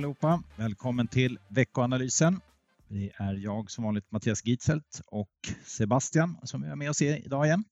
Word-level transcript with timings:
Hallå 0.00 0.08
allihopa! 0.08 0.42
Välkommen 0.56 1.08
till 1.08 1.38
veckoanalysen. 1.48 2.40
Det 2.88 3.12
är 3.16 3.34
jag 3.34 3.70
som 3.70 3.84
vanligt 3.84 4.10
Mattias 4.10 4.44
Gitzelt 4.46 5.00
och 5.06 5.30
Sebastian 5.64 6.36
som 6.42 6.64
är 6.64 6.76
med 6.76 6.90
oss 6.90 7.02
idag 7.02 7.46
igen. 7.46 7.64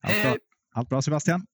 Allt, 0.00 0.22
bra, 0.22 0.36
allt 0.72 0.88
bra 0.88 1.02
Sebastian? 1.02 1.46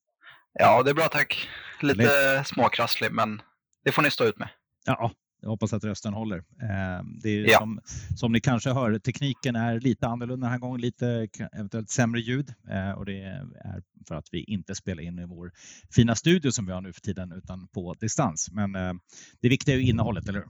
Ja, 0.53 0.83
det 0.83 0.91
är 0.91 0.95
bra 0.95 1.09
tack. 1.09 1.49
Lite 1.81 2.45
småkrasslig, 2.47 3.13
men 3.13 3.43
det 3.85 3.93
får 3.93 4.03
ni 4.03 4.11
stå 4.11 4.25
ut 4.25 4.39
med. 4.39 4.49
Ja, 4.85 5.13
jag 5.47 5.51
hoppas 5.51 5.73
att 5.73 5.85
rösten 5.85 6.15
håller. 6.15 6.37
Eh, 6.39 7.05
Det 7.23 7.29
är 7.31 7.51
Ja. 7.51 7.59
som, 7.59 7.81
som 8.17 8.33
ni 8.33 8.41
kanske 8.41 8.71
hör, 8.73 8.99
tekniken 8.99 9.57
är 9.57 9.81
lite 9.81 10.07
annorlunda 10.07 10.45
den 10.47 10.53
här 10.53 10.59
gången, 10.59 10.81
lite 10.81 11.29
eventuellt 11.53 11.91
sämre 11.91 12.21
ljud 12.21 12.55
eh, 12.71 12.91
och 12.91 13.05
det 13.07 13.23
är 13.23 13.83
för 14.09 14.15
att 14.15 14.29
vi 14.33 14.45
inte 14.45 14.75
spelar 14.75 15.03
in 15.03 15.19
i 15.19 15.25
vår 15.27 15.53
fina 15.95 16.15
studio 16.15 16.51
som 16.51 16.67
vi 16.67 16.73
har 16.73 16.81
nu 16.81 16.93
för 16.93 17.01
tiden 17.01 17.33
utan 17.33 17.69
på 17.69 17.95
distans. 18.01 18.49
Men 18.53 18.75
eh, 18.75 18.93
det 19.41 19.49
viktiga 19.49 19.75
är 19.75 19.79
ju 19.79 19.87
innehållet, 19.87 20.29
eller 20.29 20.39
hur? 20.39 20.49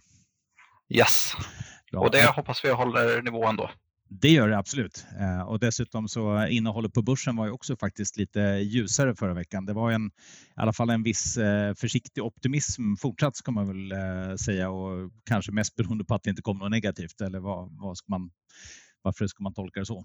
Yes, 0.98 1.32
Bra. 1.92 2.00
och 2.00 2.10
det 2.10 2.26
hoppas 2.36 2.64
vi 2.64 2.70
håller 2.70 3.22
nivån 3.22 3.56
då. 3.56 3.70
Det 4.08 4.28
gör 4.28 4.48
det 4.48 4.58
absolut. 4.58 5.06
Eh, 5.20 5.48
och 5.48 5.58
dessutom 5.58 6.08
så 6.08 6.46
innehållet 6.46 6.92
på 6.92 7.02
börsen 7.02 7.36
var 7.36 7.46
ju 7.46 7.52
också 7.52 7.76
faktiskt 7.76 8.16
lite 8.16 8.40
ljusare 8.40 9.14
förra 9.14 9.34
veckan. 9.34 9.66
Det 9.66 9.72
var 9.72 9.90
en, 9.90 10.06
i 10.06 10.10
alla 10.56 10.72
fall 10.72 10.90
en 10.90 11.02
viss 11.02 11.36
eh, 11.36 11.74
försiktig 11.74 12.24
optimism 12.24 12.82
fortsatt 13.00 13.36
ska 13.36 13.50
man 13.50 13.66
väl 13.66 13.92
eh, 13.92 14.36
säga 14.36 14.70
och 14.70 15.10
kanske 15.24 15.52
mest 15.52 15.76
beroende 15.76 16.04
på 16.04 16.14
att 16.14 16.22
det 16.22 16.30
inte 16.30 16.42
kom 16.42 16.58
något 16.58 16.70
negativt. 16.70 17.20
Eller 17.20 17.38
vad, 17.38 17.68
vad 17.80 17.96
ska 17.96 18.06
man, 18.08 18.30
varför 19.02 19.26
ska 19.26 19.42
man 19.42 19.54
tolka 19.54 19.80
det 19.80 19.86
så? 19.86 20.04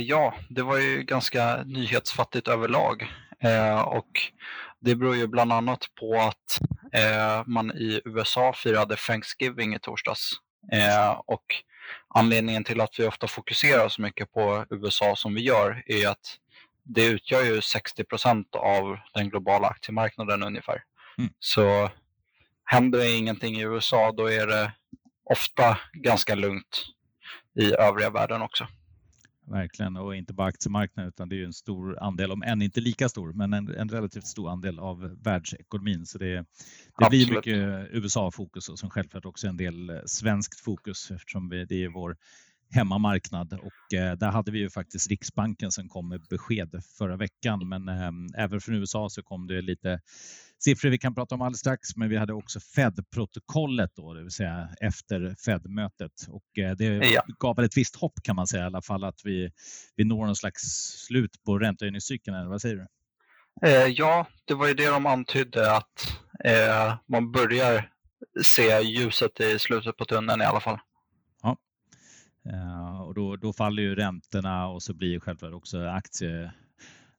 Ja, 0.00 0.34
det 0.48 0.62
var 0.62 0.78
ju 0.78 1.02
ganska 1.02 1.62
nyhetsfattigt 1.64 2.48
överlag. 2.48 3.02
Och 3.86 4.10
det 4.80 4.96
beror 4.96 5.16
ju 5.16 5.26
bland 5.26 5.52
annat 5.52 5.84
på 6.00 6.20
att 6.20 6.60
man 7.46 7.70
i 7.70 8.00
USA 8.04 8.52
firade 8.52 8.96
Thanksgiving 9.06 9.74
i 9.74 9.78
torsdags. 9.78 10.30
Och 11.26 11.44
anledningen 12.08 12.64
till 12.64 12.80
att 12.80 12.98
vi 12.98 13.06
ofta 13.06 13.28
fokuserar 13.28 13.88
så 13.88 14.02
mycket 14.02 14.32
på 14.32 14.66
USA 14.70 15.16
som 15.16 15.34
vi 15.34 15.40
gör 15.40 15.82
är 15.86 16.08
att 16.08 16.36
det 16.82 17.06
utgör 17.06 17.42
ju 17.42 17.60
60 17.60 18.04
procent 18.04 18.54
av 18.54 18.98
den 19.14 19.30
globala 19.30 19.68
aktiemarknaden 19.68 20.42
ungefär. 20.42 20.82
Mm. 21.18 21.30
Så 21.38 21.90
händer 22.64 22.98
det 22.98 23.10
ingenting 23.10 23.56
i 23.56 23.62
USA 23.62 24.12
då 24.12 24.30
är 24.30 24.46
det 24.46 24.72
ofta 25.24 25.78
ganska 25.92 26.34
lugnt 26.34 26.86
i 27.58 27.74
övriga 27.74 28.10
världen 28.10 28.42
också. 28.42 28.66
Verkligen, 29.50 29.96
och 29.96 30.16
inte 30.16 30.32
bara 30.32 30.48
aktiemarknaden 30.48 31.08
utan 31.08 31.28
det 31.28 31.40
är 31.40 31.44
en 31.44 31.52
stor 31.52 31.98
andel, 32.02 32.32
om 32.32 32.42
än 32.42 32.62
inte 32.62 32.80
lika 32.80 33.08
stor, 33.08 33.32
men 33.32 33.52
en, 33.52 33.74
en 33.74 33.88
relativt 33.88 34.26
stor 34.26 34.50
andel 34.50 34.78
av 34.78 35.22
världsekonomin. 35.22 36.06
Så 36.06 36.18
det, 36.18 36.44
det 36.98 37.10
blir 37.10 37.34
mycket 37.34 37.88
USA-fokus 37.90 38.68
och 38.68 38.78
som 38.78 38.90
självklart 38.90 39.24
också 39.24 39.46
en 39.46 39.56
del 39.56 39.90
eh, 39.90 39.96
svenskt 40.06 40.60
fokus 40.60 41.10
eftersom 41.10 41.48
vi, 41.48 41.64
det 41.64 41.84
är 41.84 41.88
vår 41.88 42.16
hemmamarknad 42.70 43.52
och 43.52 43.94
eh, 43.98 44.16
där 44.16 44.30
hade 44.30 44.50
vi 44.50 44.58
ju 44.58 44.70
faktiskt 44.70 45.10
Riksbanken 45.10 45.72
som 45.72 45.88
kom 45.88 46.08
med 46.08 46.26
besked 46.30 46.82
förra 46.98 47.16
veckan. 47.16 47.68
Men 47.68 47.88
eh, 47.88 48.42
även 48.42 48.60
från 48.60 48.74
USA 48.74 49.08
så 49.08 49.22
kom 49.22 49.46
det 49.46 49.62
lite 49.62 50.00
siffror 50.58 50.90
vi 50.90 50.98
kan 50.98 51.14
prata 51.14 51.34
om 51.34 51.42
alldeles 51.42 51.60
strax. 51.60 51.96
Men 51.96 52.08
vi 52.08 52.16
hade 52.16 52.32
också 52.32 52.60
Fed-protokollet 52.60 53.90
då, 53.96 54.14
det 54.14 54.22
vill 54.22 54.30
säga 54.30 54.68
efter 54.80 55.34
Fed-mötet 55.44 56.12
och 56.28 56.58
eh, 56.58 56.76
det 56.76 56.84
Ja. 56.84 57.22
gav 57.38 57.56
väl 57.56 57.64
ett 57.64 57.76
visst 57.76 57.96
hopp 57.96 58.14
kan 58.22 58.36
man 58.36 58.46
säga 58.46 58.62
i 58.62 58.66
alla 58.66 58.82
fall 58.82 59.04
att 59.04 59.20
vi, 59.24 59.50
vi 59.96 60.04
når 60.04 60.26
någon 60.26 60.36
slags 60.36 60.62
slut 61.06 61.30
på 61.46 61.58
räntehöjningscykeln. 61.58 62.36
Eller 62.36 62.48
vad 62.48 62.60
säger 62.62 62.76
du? 62.76 62.86
Eh, 63.68 63.86
ja, 63.86 64.26
det 64.44 64.54
var 64.54 64.68
ju 64.68 64.74
det 64.74 64.86
de 64.90 65.06
antydde 65.06 65.76
att 65.76 66.18
eh, 66.44 66.94
man 67.08 67.32
börjar 67.32 67.90
se 68.42 68.80
ljuset 68.80 69.40
i 69.40 69.58
slutet 69.58 69.96
på 69.96 70.04
tunneln 70.04 70.42
i 70.42 70.44
alla 70.44 70.60
fall. 70.60 70.78
Eh, 72.52 73.00
och 73.00 73.14
då, 73.14 73.36
då 73.36 73.52
faller 73.52 73.82
ju 73.82 73.94
räntorna 73.94 74.66
och 74.68 74.82
så 74.82 74.94
blir 74.94 75.20
självklart 75.20 75.52
också 75.52 75.78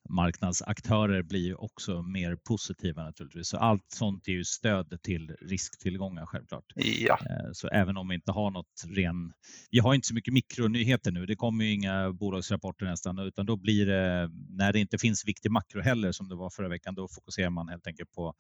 aktiemarknadsaktörer 0.08 1.24
blir 1.24 1.62
också 1.62 2.02
mer 2.02 2.36
positiva 2.36 3.04
naturligtvis. 3.04 3.48
Så 3.48 3.58
allt 3.58 3.84
sånt 3.92 4.28
är 4.28 4.32
ju 4.32 4.44
stöd 4.44 5.02
till 5.02 5.36
risktillgångar 5.42 6.26
självklart. 6.26 6.66
Ja, 6.76 7.20
Eh, 7.22 7.52
Så 7.54 7.68
även 7.68 7.98
om 7.98 8.08
vi 8.08 8.16
inte 8.16 8.32
har 8.32 8.52
något 8.52 8.84
ren... 8.96 9.34
Vi 9.72 9.80
har 9.80 9.94
inte 9.94 10.08
så 10.08 10.14
mycket 10.14 10.34
mikronyheter 10.34 11.12
nu. 11.12 11.26
Det 11.26 11.36
kommer 11.36 11.66
ju 11.66 11.74
inga 11.74 12.12
bolagsrapporter 12.14 12.86
nästan 12.86 13.20
utan 13.20 13.46
då 13.46 13.58
blir 13.58 13.86
det 13.86 14.30
när 14.50 14.74
det 14.74 14.80
inte 14.80 14.98
finns 14.98 15.26
viktig 15.26 15.52
makro 15.52 15.82
heller 15.82 16.12
som 16.12 16.30
det 16.30 16.36
var 16.36 16.50
förra 16.50 16.68
veckan. 16.70 16.96
Då 16.96 17.08
fokuserar 17.08 17.50
man 17.50 17.68
helt 17.70 17.88
enkelt 17.88 18.12
på 18.12 18.34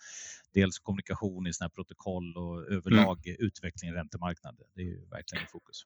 dels 0.53 0.79
kommunikation 0.79 1.47
i 1.47 1.53
sina 1.53 1.69
protokoll 1.69 2.37
och 2.37 2.71
överlag 2.71 3.27
utveckling 3.39 3.89
i 3.91 3.93
räntemarknaden. 3.93 4.67
Det 4.75 4.81
är 4.81 4.85
ju 4.85 5.05
verkligen 5.09 5.43
i 5.43 5.47
fokus. 5.51 5.83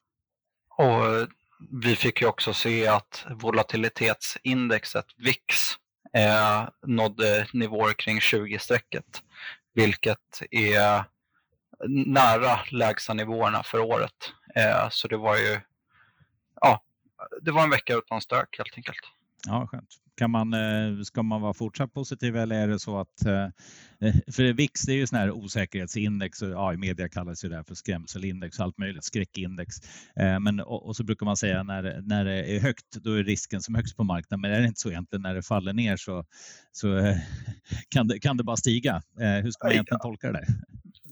och 0.78 1.28
vi 1.70 1.96
fick 1.96 2.20
ju 2.20 2.26
också 2.28 2.54
se 2.54 2.86
att 2.86 3.26
volatilitetsindexet 3.30 5.06
VIX 5.16 5.72
eh, 6.12 6.68
nådde 6.86 7.46
nivåer 7.52 7.92
kring 7.92 8.18
20-strecket, 8.18 9.22
vilket 9.74 10.42
är 10.50 11.04
nära 11.88 12.60
lägsta 12.70 13.14
nivåerna 13.14 13.62
för 13.62 13.78
året. 13.78 14.32
Eh, 14.54 14.88
så 14.90 15.08
det 15.08 15.16
var 15.16 15.36
ju, 15.36 15.60
ja, 16.60 16.82
det 17.42 17.50
var 17.50 17.62
en 17.62 17.70
vecka 17.70 17.94
utan 17.94 18.20
stök 18.20 18.58
helt 18.58 18.76
enkelt. 18.76 19.00
Ja, 19.46 19.66
skönt. 19.66 20.01
Kan 20.22 20.30
man, 20.30 20.54
eh, 20.54 21.02
ska 21.04 21.22
man 21.22 21.40
vara 21.40 21.54
fortsatt 21.54 21.92
positiv 21.94 22.36
eller 22.36 22.56
är 22.56 22.68
det 22.68 22.78
så 22.78 23.00
att... 23.00 23.26
eh, 23.26 24.12
För 24.32 24.52
VIX 24.52 24.82
det 24.82 24.92
är 24.92 24.96
ju 24.96 25.06
sån 25.06 25.18
här 25.18 25.30
osäkerhetsindex 25.30 26.42
och 26.42 26.48
ja, 26.50 26.74
i 26.74 26.76
media 26.76 27.08
kallas 27.08 27.44
ju 27.44 27.48
det 27.48 27.56
här 27.56 27.62
för 27.64 27.74
skrämselindex 27.74 28.58
och 28.58 28.64
allt 28.64 28.78
möjligt, 28.78 29.04
skräckindex. 29.04 29.74
Eh, 30.16 30.40
Men, 30.40 30.60
och, 30.60 30.86
och 30.86 30.96
så 30.96 31.04
brukar 31.04 31.26
man 31.26 31.36
säga 31.36 31.62
när, 31.62 32.00
när 32.02 32.24
det 32.24 32.56
är 32.56 32.60
högt, 32.60 32.84
då 32.90 33.12
är 33.12 33.24
risken 33.24 33.62
som 33.62 33.74
högst 33.74 33.96
på 33.96 34.04
marknaden. 34.04 34.40
Men 34.40 34.52
är 34.52 34.60
det 34.60 34.66
inte 34.66 34.80
så 34.80 34.90
egentligen 34.90 35.22
när 35.22 35.34
det 35.34 35.42
faller 35.42 35.72
ner 35.72 35.96
så, 35.96 36.24
så 36.72 36.96
eh, 36.98 37.16
kan, 37.88 38.08
det, 38.08 38.18
kan 38.20 38.36
det 38.36 38.44
bara 38.44 38.56
stiga? 38.56 39.02
Eh, 39.20 39.42
Hur 39.44 39.50
ska 39.50 39.66
man 39.66 39.72
egentligen 39.72 40.00
tolka 40.00 40.26
det 40.26 40.32
där? 40.32 40.46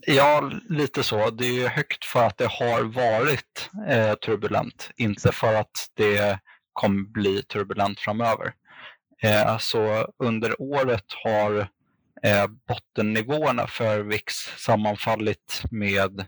Ja, 0.07 0.53
lite 0.69 1.03
så. 1.03 1.31
Det 1.31 1.45
är 1.65 1.69
högt 1.69 2.05
för 2.05 2.27
att 2.27 2.39
det 2.39 2.47
har 2.51 2.83
varit 2.83 3.71
eh, 3.89 4.15
turbulent, 4.15 4.91
inte 4.97 5.33
för 5.33 5.55
att 5.55 5.91
det 5.97 6.39
kommer 6.73 7.03
bli 7.13 7.43
turbulent 7.43 7.99
framöver. 8.01 8.53
Eh, 9.23 9.47
alltså, 9.47 10.13
under 10.19 10.63
året 10.63 11.05
har 11.25 11.69
eh, 12.23 12.47
bottennivåerna 12.69 13.67
för 13.67 14.01
VIX 14.01 14.35
sammanfallit 14.57 15.63
med 15.71 16.21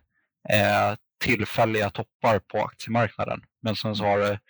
eh, 0.48 0.94
tillfälliga 1.20 1.90
toppar 1.90 2.38
på 2.38 2.64
aktiemarknaden. 2.64 3.42
Men 3.62 3.76
sen 3.76 3.96
så 3.96 4.04
har 4.04 4.18
det 4.18 4.40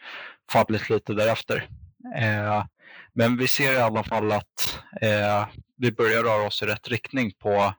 fallit 0.52 0.90
lite 0.90 1.14
därefter. 1.14 1.68
Eh, 2.16 2.64
men 3.12 3.36
vi 3.36 3.48
ser 3.48 3.72
i 3.72 3.80
alla 3.80 4.04
fall 4.04 4.32
att 4.32 4.82
eh, 5.00 5.46
vi 5.76 5.92
börjar 5.92 6.22
röra 6.22 6.46
oss 6.46 6.62
i 6.62 6.66
rätt 6.66 6.88
riktning 6.88 7.32
på 7.38 7.74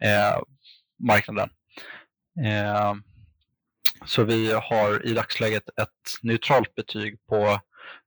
eh, 0.00 0.38
marknaden. 0.98 1.50
Eh, 2.44 2.94
så 4.06 4.24
vi 4.24 4.52
har 4.52 5.06
i 5.06 5.14
dagsläget 5.14 5.68
ett 5.68 6.22
neutralt 6.22 6.74
betyg 6.74 7.18
på 7.28 7.60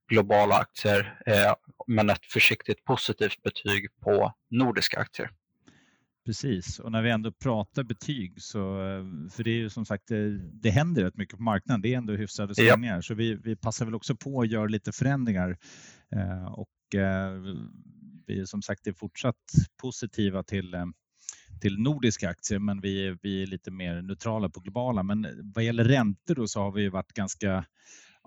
globala 0.09 0.55
aktier 0.55 1.21
eh, 1.25 1.53
men 1.87 2.09
ett 2.09 2.25
försiktigt 2.25 2.83
positivt 2.83 3.43
betyg 3.43 3.87
på 4.01 4.33
nordiska 4.49 4.99
aktier. 4.99 5.29
Precis, 6.25 6.79
och 6.79 6.91
när 6.91 7.01
vi 7.01 7.09
ändå 7.09 7.31
pratar 7.31 7.83
betyg 7.83 8.41
så, 8.41 8.59
eh, 8.59 9.29
för 9.31 9.43
det 9.43 9.49
är 9.49 9.55
ju 9.55 9.69
som 9.69 9.85
sagt, 9.85 10.07
det, 10.07 10.37
det 10.37 10.69
händer 10.69 11.03
rätt 11.03 11.17
mycket 11.17 11.37
på 11.37 11.43
marknaden. 11.43 11.81
Det 11.81 11.93
är 11.93 11.97
ändå 11.97 12.13
hyfsade 12.13 12.53
Ja. 12.57 12.71
svängningar, 12.71 13.01
så 13.01 13.13
vi, 13.13 13.35
vi 13.35 13.55
passar 13.55 13.85
väl 13.85 13.95
också 13.95 14.15
på 14.15 14.41
att 14.41 14.51
göra 14.51 14.65
lite 14.67 14.91
förändringar. 14.91 15.57
Eh, 16.15 16.45
och 16.45 16.95
eh, 16.95 17.41
vi 18.27 18.39
är 18.39 18.45
som 18.45 18.61
sagt 18.61 18.87
är 18.87 18.93
fortsatt 18.93 19.35
positiva 19.81 20.43
till 20.43 20.73
eh, 20.73 20.85
till 21.61 21.77
nordiska 21.79 22.29
aktier, 22.29 22.59
men 22.59 22.81
vi, 22.81 23.17
vi 23.21 23.43
är 23.43 23.47
lite 23.47 23.71
mer 23.71 24.01
neutrala 24.01 24.49
på 24.49 24.59
globala. 24.59 25.03
Men 25.03 25.27
vad 25.55 25.63
gäller 25.63 25.83
räntor 25.83 26.35
då 26.35 26.47
så 26.47 26.61
har 26.61 26.71
vi 26.71 26.81
ju 26.81 26.89
varit 26.89 27.13
ganska 27.13 27.65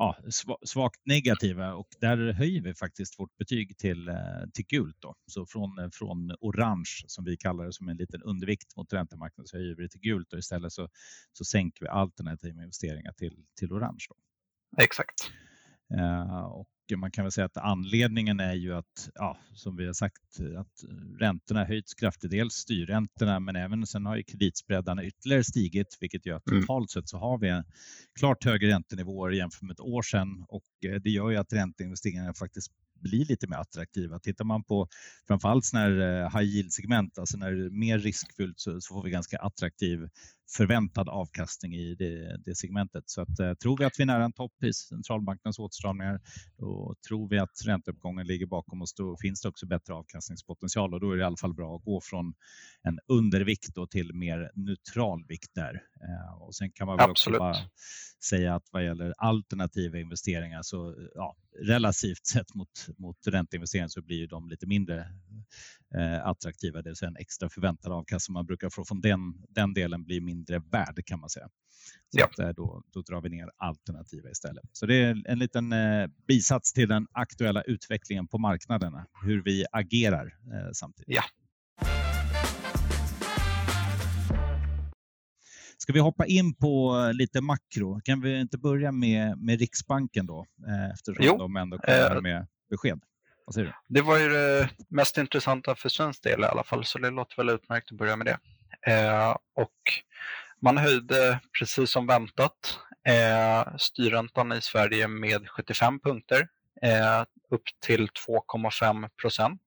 ja, 0.03 0.17
sva- 0.25 0.67
svagt 0.67 1.07
negativa 1.07 1.75
och 1.75 1.89
där 2.01 2.33
höjer 2.33 2.63
vi 2.63 2.75
faktiskt 2.75 3.19
vårt 3.21 3.37
betyg 3.37 3.79
till, 3.79 4.09
eh, 4.09 4.15
till 4.55 4.67
gult. 4.67 4.97
Då. 5.01 5.15
Så 5.27 5.47
från, 5.47 5.79
eh, 5.79 5.89
från 5.93 6.37
orange 6.41 7.05
som 7.07 7.25
vi 7.25 7.37
kallar 7.37 7.65
det 7.65 7.73
som 7.73 7.89
en 7.89 7.97
liten 7.97 8.23
undervikt 8.23 8.77
mot 8.77 8.93
räntemarknaden 8.93 9.47
så 9.47 9.57
höjer 9.57 9.75
vi 9.77 9.83
det 9.83 9.89
till 9.89 10.01
gult 10.01 10.33
och 10.33 10.39
istället 10.39 10.73
så, 10.73 10.89
så 11.33 11.45
sänker 11.45 11.85
vi 11.85 11.89
alternativa 11.89 12.63
investeringar 12.63 13.13
till, 13.13 13.37
till 13.59 13.73
orange. 13.73 14.07
Då. 14.09 14.17
Exakt. 14.83 15.31
Eh, 15.99 16.43
och 16.45 16.69
man 16.97 17.11
kan 17.11 17.25
väl 17.25 17.33
säga 17.33 17.45
att 17.45 17.57
anledningen 17.57 18.41
är 18.41 18.55
ju 18.55 18.75
att, 18.75 19.11
ja, 19.15 19.39
som 19.55 19.77
vi 19.77 19.87
har 19.87 19.93
sagt, 19.93 20.23
att 20.59 20.85
räntorna 21.21 21.65
höjts 21.65 21.95
kraftigt. 21.95 22.31
Dels 22.31 22.55
styrräntorna, 22.55 23.41
men 23.41 23.57
även 23.57 23.87
sen 23.87 24.07
har 24.07 24.17
ju 24.17 24.23
kreditspreadarna 24.23 25.05
ytterligare 25.05 25.45
stigit, 25.45 25.97
vilket 26.01 26.27
gör 26.27 26.37
att 26.37 26.49
Mm. 26.51 26.61
totalt 26.61 26.91
sett 26.91 27.09
så 27.09 27.19
har 27.19 27.39
vi 27.39 27.63
klart 28.19 28.45
högre 28.45 28.69
räntenivåer 28.69 29.31
jämfört 29.31 29.63
med 29.63 29.73
ett 29.73 29.81
år 29.81 30.03
sedan 30.03 30.45
och 30.49 30.65
eh, 30.87 30.95
det 30.95 31.11
gör 31.11 31.31
ju 31.31 31.37
att 31.37 31.53
ränteinvesteringarna 31.53 32.35
faktiskt 32.35 32.73
blir 33.01 33.25
lite 33.25 33.47
mer 33.49 33.57
attraktiva. 33.57 34.19
Tittar 34.19 34.45
man 34.45 34.65
på 34.65 34.89
framförallt 35.29 35.65
sådana 35.65 35.87
här 35.87 36.23
eh, 36.23 36.39
high 36.39 36.51
yield-segment, 36.57 37.19
alltså 37.19 37.37
när 37.39 37.53
det 37.53 37.67
är 37.67 37.71
mer 37.71 37.99
riskfyllt 37.99 38.61
så, 38.61 38.81
så 38.81 38.95
får 38.95 39.03
vi 39.05 39.11
ganska 39.11 39.39
attraktiv 39.39 40.09
förväntad 40.57 41.09
avkastning 41.09 41.75
i 41.75 41.95
det, 41.95 42.37
det 42.45 42.55
segmentet. 42.55 43.05
Så 43.07 43.23
att, 43.23 43.39
eh, 43.41 43.55
tror 43.55 43.79
vi 43.79 43.85
att 43.85 43.99
vi 43.99 44.03
är 44.03 44.07
nära 44.07 44.25
en 44.25 44.33
topp 44.33 44.63
i 44.63 44.73
centralbankernas 44.73 45.59
åtstramningar 45.59 46.21
och 46.59 46.95
tror 47.09 47.29
vi 47.29 47.39
att 47.39 47.67
ränteuppgången 47.67 48.27
ligger 48.27 48.47
bakom 48.47 48.83
oss, 48.83 48.95
då 48.95 49.17
finns 49.21 49.43
det 49.43 49.49
också 49.49 49.67
bättre 49.67 49.95
avkastningspotential 49.95 50.95
och 50.95 51.01
då 51.01 51.11
är 51.11 51.17
det 51.17 51.23
i 51.23 51.25
alla 51.25 51.37
fall 51.37 51.55
bra 51.55 51.77
att 51.77 51.85
gå 51.85 52.01
från 52.05 52.35
en 52.83 52.99
undervikt 53.09 53.75
då 53.75 53.87
till 53.87 54.15
mer 54.15 54.51
neutral 54.55 55.25
vikt 55.29 55.55
där. 55.55 55.75
Eh, 55.75 56.43
och 56.43 56.55
sen 56.55 56.73
kan 56.73 56.87
man 56.87 56.97
väl 56.97 57.11
Absolut. 57.11 57.41
också 57.41 57.45
bara 57.45 57.57
säga 58.25 58.55
att 58.55 58.69
vad 58.71 58.85
gäller 58.85 59.15
alternativa 59.19 59.99
investeringar 59.99 60.63
så 60.63 60.95
ja, 61.15 61.37
relativt 61.67 62.27
sett 62.27 62.55
mot, 62.55 62.87
mot 62.99 63.17
ränteinvesteringar 63.27 63.89
så 63.89 64.03
blir 64.03 64.29
de 64.29 64.49
lite 64.49 64.67
mindre 64.67 65.07
eh, 65.95 66.27
attraktiva, 66.27 66.83
det 66.83 66.91
vill 66.91 66.97
säga 66.97 67.09
en 67.09 67.17
extra 67.17 67.49
förväntad 67.49 67.93
avkastning 67.93 68.33
man 68.33 68.47
brukar 68.47 68.71
få 68.71 68.85
från 68.85 69.01
den, 69.01 69.19
den 69.49 69.75
delen 69.75 70.05
blir 70.05 70.21
mindre 70.21 70.59
värd 70.59 71.03
kan 71.07 71.21
man 71.21 71.31
säga. 71.31 71.49
Så 72.11 72.19
ja. 72.21 72.25
att, 72.27 72.39
eh, 72.39 72.49
då, 72.49 72.83
då 72.93 73.03
drar 73.03 73.21
vi 73.23 73.29
ner 73.29 73.51
alternativa 73.57 74.31
istället. 74.31 74.65
Så 74.73 74.87
det 74.87 74.95
är 74.95 75.23
en 75.27 75.39
liten 75.39 75.73
eh, 75.73 76.09
bisats 76.29 76.73
till 76.73 76.89
den 76.89 77.07
aktuella 77.13 77.63
utvecklingen 77.63 78.29
på 78.29 78.39
marknaderna, 78.39 79.07
hur 79.25 79.43
vi 79.43 79.65
agerar 79.73 80.27
eh, 80.27 80.71
samtidigt. 80.73 81.17
Ja. 81.17 81.23
Ska 85.83 85.93
vi 85.93 86.01
hoppa 86.01 86.27
in 86.27 86.55
på 86.55 86.97
lite 87.15 87.41
makro? 87.41 88.01
Kan 88.05 88.21
vi 88.21 88.41
inte 88.41 88.59
börja 88.59 88.93
med, 88.93 89.39
med 89.39 89.59
Riksbanken 89.61 90.27
då? 90.27 90.47
Eh, 90.69 90.91
eftersom 90.91 91.25
jo. 91.25 91.37
de 91.39 91.57
ändå 91.57 91.79
kommer 91.79 92.21
med 92.21 92.47
besked. 92.71 93.01
Vad 93.45 93.55
säger 93.55 93.67
du? 93.67 93.95
Det 93.95 94.01
var 94.01 94.19
ju 94.19 94.29
det 94.29 94.69
mest 94.89 95.19
intressanta 95.19 95.75
för 95.75 95.89
svensk 95.89 96.23
del 96.23 96.41
i 96.41 96.45
alla 96.45 96.65
fall, 96.65 96.85
så 96.85 96.99
det 96.99 97.11
låter 97.11 97.37
väl 97.37 97.49
utmärkt 97.49 97.93
att 97.93 97.99
börja 97.99 98.17
med 98.17 98.27
det. 98.27 98.39
Eh, 98.93 99.37
och 99.55 99.79
man 100.61 100.79
höjde 100.79 101.41
precis 101.59 101.91
som 101.91 102.07
väntat 102.07 102.79
eh, 103.07 103.77
styrräntan 103.77 104.53
i 104.53 104.61
Sverige 104.61 105.09
med 105.09 105.49
75 105.49 106.01
punkter 106.01 106.49
eh, 106.83 107.21
upp 107.51 107.63
till 107.81 108.09
2,5 108.09 109.09
procent. 109.21 109.63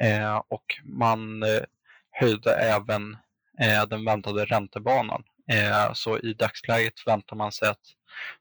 Eh, 0.00 0.42
och 0.48 0.64
man 0.84 1.42
eh, 1.42 1.62
höjde 2.10 2.54
även 2.54 3.16
eh, 3.60 3.86
den 3.86 4.04
väntade 4.04 4.44
räntebanan. 4.44 5.22
Eh, 5.50 5.92
så 5.92 6.18
i 6.18 6.34
dagsläget 6.34 7.06
väntar 7.06 7.36
man 7.36 7.52
sig 7.52 7.68
att 7.68 7.80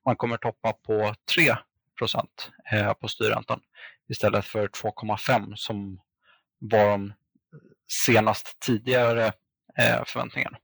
man 0.05 0.15
kommer 0.15 0.37
toppa 0.37 0.73
på 0.73 1.15
3 1.35 1.55
procent 1.97 2.51
eh, 2.71 2.93
på 2.93 3.07
styrräntan 3.07 3.61
istället 4.09 4.45
för 4.45 4.67
2,5 4.67 5.55
som 5.55 5.99
var 6.59 6.91
de 6.91 7.13
senast 7.87 8.59
tidigare 8.59 9.33
förväntningarna. 10.05 10.57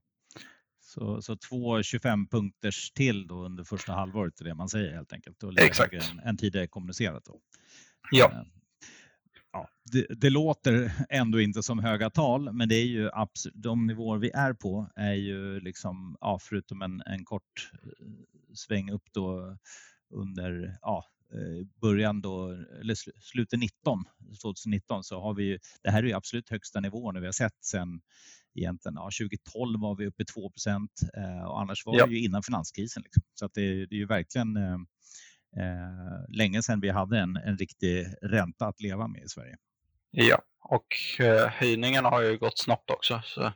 Så, 0.93 1.21
så 1.21 1.35
två 1.35 1.83
25 1.83 2.27
punkters 2.27 2.91
till 2.91 3.27
då 3.27 3.45
under 3.45 3.63
första 3.63 3.93
halvåret 3.93 4.41
är 4.41 4.45
det 4.45 4.55
man 4.55 4.69
säger 4.69 4.93
helt 4.93 5.13
enkelt. 5.13 5.43
Och 5.43 5.59
Exakt. 5.59 5.93
Än, 5.93 6.19
än 6.19 6.37
tidigare 6.37 6.67
kommunicerat. 6.67 7.25
Då. 7.25 7.39
Ja. 8.11 8.31
Eh, 8.31 8.43
ja 9.51 9.69
det, 9.91 10.05
det, 10.09 10.29
låter 10.29 10.91
ändå 11.09 11.41
inte 11.41 11.63
som 11.63 11.79
höga 11.79 12.09
tal, 12.09 12.53
men 12.53 12.69
det 12.69 12.75
är 12.75 12.85
ju 12.85 13.09
absolut, 13.13 13.55
de 13.55 13.87
nivåer 13.87 14.17
vi 14.17 14.29
är 14.29 14.53
på 14.53 14.89
är 14.95 15.13
ju 15.13 15.59
liksom, 15.59 16.17
ja, 16.21 16.39
förutom 16.41 16.81
en, 16.81 17.01
en 17.05 17.25
kort 17.25 17.71
eh, 17.73 18.07
sväng 18.53 18.91
upp 18.91 19.05
då 19.11 19.57
under 20.13 20.77
ja, 20.81 20.97
eh, 20.97 21.20
början 21.81 22.21
då, 22.21 22.51
eller 22.81 22.95
slutet 23.21 23.59
19, 23.59 24.03
2019 24.41 25.03
så 25.03 25.21
har 25.21 25.33
vi 25.33 25.43
ju, 25.43 25.59
det 25.83 25.91
här 25.91 26.03
är 26.03 26.07
ju 26.07 26.13
absolut 26.13 26.49
högsta 26.49 26.79
nivån 26.79 27.19
vi 27.19 27.25
har 27.25 27.31
sett 27.31 27.65
sedan 27.65 28.01
egentligen. 28.55 28.95
Ja, 28.95 29.09
2012 29.19 29.81
var 29.81 29.95
vi 29.95 30.07
uppe 30.07 30.23
i 30.23 30.25
2 30.25 30.51
eh, 30.67 31.43
och 31.43 31.61
annars 31.61 31.85
var 31.85 31.97
ja. 31.97 32.05
det 32.05 32.13
ju 32.13 32.23
innan 32.23 32.43
finanskrisen. 32.43 33.03
Liksom. 33.03 33.23
Så 33.33 33.45
att 33.45 33.53
det, 33.53 33.85
det 33.85 33.95
är 33.95 33.99
ju 33.99 34.05
verkligen 34.05 34.57
eh, 34.57 34.77
eh, 35.57 36.37
länge 36.37 36.63
sedan 36.63 36.79
vi 36.79 36.89
hade 36.89 37.19
en, 37.19 37.35
en 37.35 37.57
riktig 37.57 38.07
ränta 38.21 38.67
att 38.67 38.81
leva 38.81 39.07
med 39.07 39.23
i 39.23 39.29
Sverige. 39.29 39.57
Ja, 40.11 40.41
och 40.59 40.95
eh, 41.19 41.47
höjningen 41.47 42.05
har 42.05 42.21
ju 42.21 42.37
gått 42.37 42.59
snabbt 42.59 42.89
också. 42.89 43.21
Så 43.25 43.51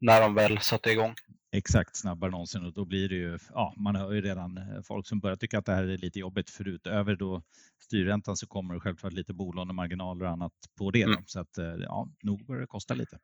när 0.00 0.20
de 0.20 0.34
väl 0.34 0.58
satte 0.58 0.90
igång. 0.90 1.14
Exakt, 1.52 1.96
snabbare 1.96 2.28
än 2.28 2.32
någonsin 2.32 2.66
och 2.66 2.72
då 2.72 2.84
blir 2.84 3.08
det 3.08 3.14
ju, 3.14 3.38
ja, 3.54 3.74
man 3.76 3.96
hör 3.96 4.12
ju 4.12 4.20
redan 4.20 4.56
eh, 4.56 4.82
folk 4.82 5.06
som 5.06 5.20
börjar 5.20 5.36
tycka 5.36 5.58
att 5.58 5.66
det 5.66 5.74
här 5.74 5.84
är 5.84 5.98
lite 5.98 6.18
jobbigt 6.18 6.50
för 6.50 6.68
utöver 6.68 7.16
då 7.16 7.42
styrräntan 7.78 8.36
så 8.36 8.46
kommer 8.46 8.74
det 8.74 8.80
självklart 8.80 9.12
lite 9.12 9.34
bolånemarginaler 9.34 10.24
och 10.24 10.30
annat 10.30 10.52
på 10.78 10.90
det. 10.90 11.02
Mm. 11.02 11.22
Så 11.26 11.40
att 11.40 11.58
ja, 11.80 12.08
nog 12.22 12.46
börjar 12.46 12.60
det 12.60 12.66
kosta 12.66 12.94
lite. 12.94 13.18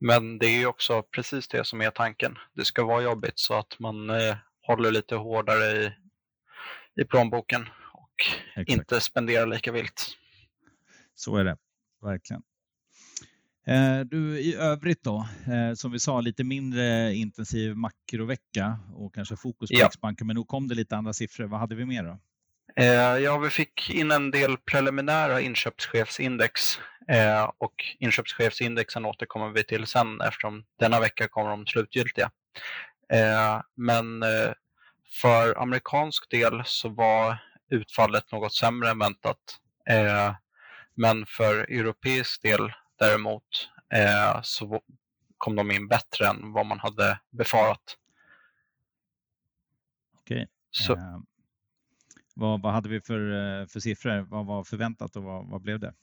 Men 0.00 0.38
det 0.38 0.46
är 0.46 0.66
också 0.66 1.02
precis 1.02 1.48
det 1.48 1.64
som 1.64 1.80
är 1.80 1.90
tanken. 1.90 2.38
Det 2.54 2.64
ska 2.64 2.84
vara 2.84 3.02
jobbigt 3.02 3.38
så 3.38 3.54
att 3.54 3.78
man 3.78 4.10
eh, 4.10 4.36
håller 4.66 4.90
lite 4.90 5.14
hårdare 5.14 5.64
i, 5.64 5.92
i 7.00 7.04
plånboken 7.04 7.62
och 7.92 8.12
Exakt. 8.56 8.70
inte 8.70 9.00
spenderar 9.00 9.46
lika 9.46 9.72
vilt. 9.72 10.06
Så 11.14 11.36
är 11.36 11.44
det, 11.44 11.56
verkligen. 12.02 12.42
Eh, 13.68 14.00
du, 14.00 14.40
I 14.40 14.54
övrigt 14.54 15.04
då, 15.04 15.28
eh, 15.46 15.74
som 15.74 15.92
vi 15.92 15.98
sa, 15.98 16.20
lite 16.20 16.44
mindre 16.44 17.14
intensiv 17.14 17.76
makrovecka 17.76 18.78
och 18.94 19.14
kanske 19.14 19.36
fokus 19.36 19.70
på 19.70 19.76
ja. 19.76 19.86
Riksbanken, 19.86 20.26
men 20.26 20.36
nu 20.36 20.44
kom 20.44 20.68
det 20.68 20.74
lite 20.74 20.96
andra 20.96 21.12
siffror. 21.12 21.44
Vad 21.44 21.60
hade 21.60 21.74
vi 21.74 21.84
mer 21.84 22.02
då? 22.02 22.18
Eh, 22.76 23.18
ja, 23.18 23.38
vi 23.38 23.50
fick 23.50 23.90
in 23.90 24.10
en 24.10 24.30
del 24.30 24.56
preliminära 24.56 25.40
inköpschefsindex 25.40 26.78
och 27.58 27.74
inköpschefsindexen 27.98 29.04
återkommer 29.04 29.48
vi 29.48 29.64
till 29.64 29.86
sen 29.86 30.20
eftersom 30.20 30.64
denna 30.78 31.00
vecka 31.00 31.28
kommer 31.28 31.50
de 31.50 31.66
slutgiltiga. 31.66 32.30
Men 33.76 34.24
för 35.20 35.62
amerikansk 35.62 36.30
del 36.30 36.62
så 36.64 36.88
var 36.88 37.38
utfallet 37.70 38.32
något 38.32 38.54
sämre 38.54 38.90
än 38.90 38.98
väntat. 38.98 39.38
Men 40.94 41.26
för 41.26 41.54
europeisk 41.58 42.42
del 42.42 42.72
däremot 42.98 43.70
så 44.42 44.80
kom 45.38 45.56
de 45.56 45.70
in 45.70 45.88
bättre 45.88 46.26
än 46.26 46.52
vad 46.52 46.66
man 46.66 46.78
hade 46.78 47.18
befarat. 47.30 47.96
Okej. 50.20 50.46
Okay. 50.90 50.96
Vad, 52.34 52.62
vad 52.62 52.72
hade 52.72 52.88
vi 52.88 53.00
för, 53.00 53.60
eh, 53.60 53.66
för 53.66 53.80
siffror? 53.80 54.26
Vad 54.30 54.46
var 54.46 54.64
förväntat 54.64 55.16
och 55.16 55.22
vad, 55.22 55.48
vad 55.48 55.62
blev 55.62 55.80
det? 55.80 55.94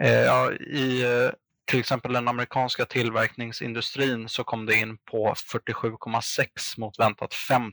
Eh, 0.00 0.10
ja, 0.10 0.52
I 0.52 1.02
eh, 1.02 1.30
till 1.64 1.80
exempel 1.80 2.12
den 2.12 2.28
amerikanska 2.28 2.84
tillverkningsindustrin 2.84 4.28
så 4.28 4.44
kom 4.44 4.66
det 4.66 4.74
in 4.74 4.98
på 4.98 5.34
47,6 5.34 6.80
mot 6.80 6.98
väntat 6.98 7.34
50. 7.34 7.70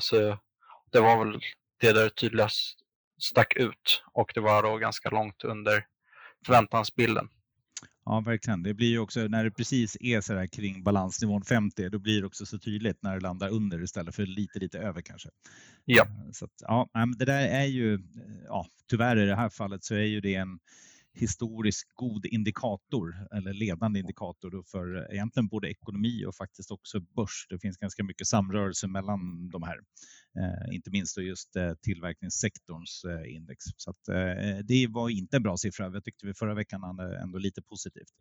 Så 0.00 0.38
det 0.92 1.00
var 1.00 1.24
väl 1.24 1.40
det 1.80 1.92
där 1.92 2.08
tydligast 2.08 2.78
stack 3.18 3.56
ut 3.56 4.04
och 4.12 4.30
det 4.34 4.40
var 4.40 4.62
då 4.62 4.76
ganska 4.76 5.10
långt 5.10 5.44
under 5.44 5.86
förväntansbilden. 6.46 7.28
Ja, 8.04 8.20
verkligen. 8.20 8.62
Det 8.62 8.74
blir 8.74 8.88
ju 8.88 8.98
också 8.98 9.20
när 9.20 9.44
det 9.44 9.50
precis 9.50 9.96
är 10.00 10.20
så 10.20 10.34
där 10.34 10.46
kring 10.46 10.82
balansnivån 10.82 11.42
50, 11.42 11.88
då 11.88 11.98
blir 11.98 12.20
det 12.20 12.26
också 12.26 12.46
så 12.46 12.58
tydligt 12.58 13.02
när 13.02 13.14
det 13.14 13.20
landar 13.20 13.48
under 13.48 13.82
istället 13.82 14.14
för 14.14 14.26
lite, 14.26 14.58
lite 14.58 14.78
över 14.78 15.00
kanske. 15.00 15.28
Ja. 15.84 16.06
Så 16.32 16.44
att, 16.44 16.50
ja, 16.60 16.88
det 17.18 17.24
där 17.24 17.48
är 17.48 17.64
ju, 17.64 17.98
ja, 18.46 18.66
tyvärr 18.90 19.16
i 19.16 19.26
det 19.26 19.36
här 19.36 19.48
fallet 19.48 19.84
så 19.84 19.94
är 19.94 20.04
ju 20.04 20.20
det 20.20 20.34
en 20.34 20.58
historiskt 21.20 21.94
god 21.94 22.26
indikator 22.26 23.14
eller 23.36 23.52
ledande 23.52 24.00
indikator 24.00 24.62
för 24.70 25.12
egentligen 25.12 25.48
både 25.48 25.70
ekonomi 25.70 26.24
och 26.24 26.34
faktiskt 26.34 26.70
också 26.70 27.00
börs. 27.00 27.46
Det 27.48 27.58
finns 27.58 27.76
ganska 27.76 28.04
mycket 28.04 28.26
samrörelse 28.26 28.86
mellan 28.86 29.50
de 29.50 29.62
här, 29.62 29.78
eh, 30.38 30.74
inte 30.74 30.90
minst 30.90 31.16
då 31.16 31.22
just 31.22 31.56
eh, 31.56 31.74
tillverkningssektorns 31.74 33.04
eh, 33.04 33.34
index. 33.34 33.64
Så 33.76 33.90
att, 33.90 34.08
eh, 34.08 34.58
det 34.64 34.86
var 34.86 35.08
inte 35.08 35.36
en 35.36 35.42
bra 35.42 35.56
siffra. 35.56 35.90
Jag 35.92 36.04
tyckte 36.04 36.26
vi 36.26 36.34
förra 36.34 36.54
veckan 36.54 36.82
hade 36.82 37.18
ändå 37.18 37.38
lite 37.38 37.62
positivt. 37.62 38.12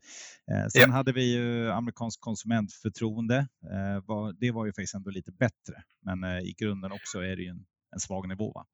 Eh, 0.52 0.68
sen 0.68 0.82
ja. 0.82 0.92
hade 0.92 1.12
vi 1.12 1.34
ju 1.34 1.72
amerikansk 1.72 2.22
konsumentförtroende. 2.22 3.38
Eh, 3.72 4.06
var, 4.06 4.34
det 4.40 4.52
var 4.52 4.66
ju 4.66 4.72
faktiskt 4.72 4.96
ändå 4.96 5.10
lite 5.10 5.32
bättre, 5.32 5.84
men 6.02 6.24
i 6.24 6.56
grunden 6.58 6.92
också 6.92 7.20
är 7.20 7.36
det 7.36 7.42
ju 7.42 7.50
en, 7.50 7.66
en 7.94 8.00
svag 8.00 8.28
nivå. 8.28 8.52
Va? 8.52 8.66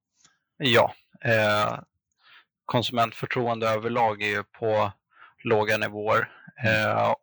Ja, 0.58 0.94
konsumentförtroende 2.66 3.70
överlag 3.70 4.22
är 4.22 4.28
ju 4.28 4.44
på 4.44 4.92
låga 5.44 5.78
nivåer. 5.78 6.32
Mm. 6.64 6.98
Eh, 6.98 7.14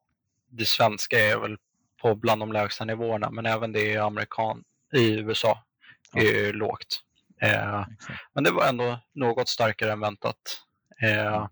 det 0.48 0.64
svenska 0.64 1.18
är 1.18 1.38
väl 1.38 1.56
på 2.02 2.14
bland 2.14 2.42
de 2.42 2.52
lägsta 2.52 2.84
nivåerna, 2.84 3.30
men 3.30 3.46
även 3.46 3.72
det 3.72 3.80
i, 3.80 3.96
amerikan 3.96 4.64
i 4.92 5.10
USA 5.10 5.64
är 6.16 6.46
ja. 6.46 6.52
lågt. 6.52 7.04
Eh, 7.42 7.86
men 8.32 8.44
det 8.44 8.50
var 8.50 8.68
ändå 8.68 9.00
något 9.14 9.48
starkare 9.48 9.92
än 9.92 10.00
väntat. 10.00 10.62
Eh, 11.02 11.26
mm. 11.26 11.48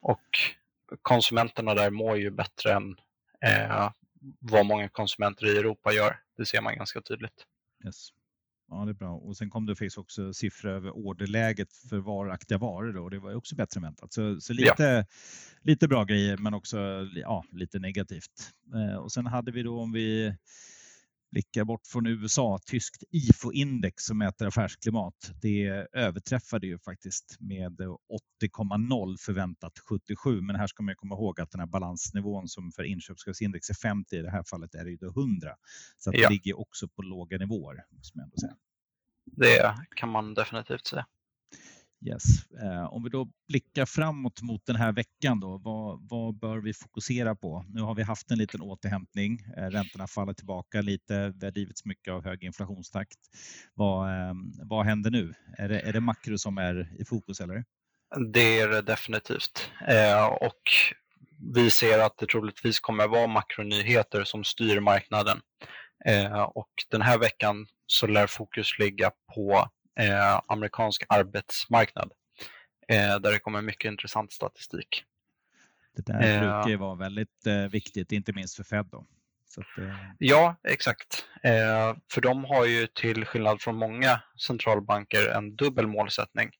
och 0.00 0.28
konsumenterna 1.02 1.74
där 1.74 1.90
mår 1.90 2.16
ju 2.16 2.30
bättre 2.30 2.72
än 2.72 2.96
vad 4.40 4.66
många 4.66 4.88
konsumenter 4.88 5.46
i 5.46 5.58
Europa 5.58 5.92
gör. 5.92 6.16
Det 6.36 6.46
ser 6.46 6.60
man 6.60 6.76
ganska 6.76 7.00
tydligt. 7.00 7.44
Yes. 7.84 8.08
Ja, 8.74 8.84
det 8.84 8.90
är 8.90 8.94
bra. 8.94 9.16
Och 9.16 9.36
sen 9.36 9.50
kom 9.50 9.66
det 9.66 9.74
faktiskt 9.74 9.98
också 9.98 10.32
siffror 10.32 10.70
över 10.70 10.90
orderläget 10.90 11.72
för 11.72 11.98
varaktiga 11.98 12.58
varor 12.58 12.92
då, 12.92 13.02
och 13.02 13.10
det 13.10 13.18
var 13.18 13.34
också 13.34 13.54
bättre 13.54 13.78
än 13.78 13.82
väntat. 13.82 14.12
Så, 14.12 14.40
så 14.40 14.52
lite, 14.52 14.82
ja. 14.82 15.04
lite 15.62 15.88
bra 15.88 16.04
grejer, 16.04 16.36
men 16.36 16.54
också 16.54 16.78
ja, 17.14 17.44
lite 17.52 17.78
negativt. 17.78 18.50
Eh, 18.74 18.96
och 18.96 19.12
sen 19.12 19.26
hade 19.26 19.52
vi 19.52 19.62
då 19.62 19.80
om 19.80 19.92
vi 19.92 20.34
blickar 21.34 21.64
bort 21.64 21.86
från 21.86 22.06
USA, 22.06 22.58
tyskt 22.70 23.02
IFO-index 23.10 23.94
som 23.96 24.18
mäter 24.18 24.46
affärsklimat, 24.46 25.32
det 25.42 25.86
överträffade 25.92 26.66
ju 26.66 26.78
faktiskt 26.78 27.36
med 27.40 27.80
80,0 27.80 29.16
förväntat 29.16 29.72
77. 29.88 30.40
Men 30.40 30.56
här 30.56 30.66
ska 30.66 30.82
man 30.82 30.94
komma 30.96 31.14
ihåg 31.14 31.40
att 31.40 31.50
den 31.50 31.60
här 31.60 31.66
balansnivån 31.66 32.48
som 32.48 32.72
för 32.72 32.82
inköpschefsindex 32.82 33.70
är 33.70 33.74
50, 33.74 34.16
i 34.16 34.22
det 34.22 34.30
här 34.30 34.44
fallet 34.50 34.74
är 34.74 34.84
det 34.84 34.90
ju 34.90 34.98
100. 35.06 35.50
Så 35.98 36.10
att 36.10 36.16
ja. 36.16 36.28
det 36.28 36.32
ligger 36.32 36.60
också 36.60 36.88
på 36.88 37.02
låga 37.02 37.38
nivåer. 37.38 37.76
Måste 37.90 38.18
man 38.18 38.24
ändå 38.24 38.36
säga. 38.36 38.56
Det 39.24 39.74
kan 39.96 40.08
man 40.08 40.34
definitivt 40.34 40.86
säga. 40.86 41.06
Yes. 42.06 42.22
Eh, 42.62 42.84
om 42.92 43.02
vi 43.02 43.10
då 43.10 43.28
blickar 43.48 43.86
framåt 43.86 44.42
mot 44.42 44.66
den 44.66 44.76
här 44.76 44.92
veckan, 44.92 45.40
då, 45.40 45.58
vad, 45.58 46.08
vad, 46.08 46.38
bör 46.38 46.58
vi 46.58 46.74
fokusera 46.74 47.34
på? 47.34 47.64
Nu 47.68 47.80
har 47.80 47.94
vi 47.94 48.02
haft 48.02 48.30
en 48.30 48.38
liten 48.38 48.60
återhämtning. 48.60 49.38
Eh, 49.56 49.66
räntorna 49.66 50.06
faller 50.06 50.32
tillbaka 50.32 50.80
lite. 50.80 51.28
Det 51.28 51.46
har 51.46 51.50
drivits 51.50 51.84
mycket 51.84 52.12
av 52.12 52.24
hög 52.24 52.42
inflationstakt. 52.42 53.18
Vad, 53.74 54.08
eh, 54.08 54.34
vad 54.62 54.86
händer 54.86 55.10
nu? 55.10 55.34
Är 55.58 55.68
det, 55.68 55.80
är 55.80 55.92
det 55.92 56.00
makro 56.00 56.38
som 56.38 56.58
är 56.58 57.00
i 57.00 57.04
fokus? 57.04 57.40
eller? 57.40 57.64
Det 58.32 58.60
är 58.60 58.68
det 58.68 58.82
definitivt. 58.82 59.70
Eh, 59.88 60.26
och 60.26 60.62
vi 61.54 61.70
ser 61.70 61.98
att 61.98 62.18
det 62.18 62.26
troligtvis 62.26 62.80
kommer 62.80 63.08
vara 63.08 63.26
makronyheter 63.26 64.24
som 64.24 64.44
styr 64.44 64.80
marknaden. 64.80 65.40
Eh, 66.04 66.42
och 66.42 66.70
den 66.90 67.02
här 67.02 67.18
veckan 67.18 67.66
så 67.86 68.06
lär 68.06 68.26
fokus 68.26 68.78
ligga 68.78 69.10
på 69.34 69.68
eh, 70.00 70.40
amerikansk 70.46 71.04
arbetsmarknad 71.08 72.12
eh, 72.88 73.20
där 73.20 73.32
det 73.32 73.38
kommer 73.38 73.62
mycket 73.62 73.88
intressant 73.90 74.32
statistik. 74.32 75.04
Det 75.96 76.06
där 76.06 76.34
eh, 76.34 76.40
brukar 76.40 76.68
ju 76.68 76.76
vara 76.76 76.94
väldigt 76.94 77.46
eh, 77.46 77.54
viktigt, 77.54 78.12
inte 78.12 78.32
minst 78.32 78.56
för 78.56 78.64
Fed. 78.64 78.86
Då. 78.86 79.06
Att, 79.56 79.82
eh, 79.82 79.96
ja, 80.18 80.56
exakt. 80.68 81.24
För 82.12 82.20
de 82.20 82.44
har 82.44 82.64
ju 82.64 82.86
till 82.86 83.24
skillnad 83.24 83.60
från 83.60 83.76
många 83.76 84.20
centralbanker 84.46 85.28
en 85.28 85.56
dubbel 85.56 85.86
målsättning. 85.86 86.50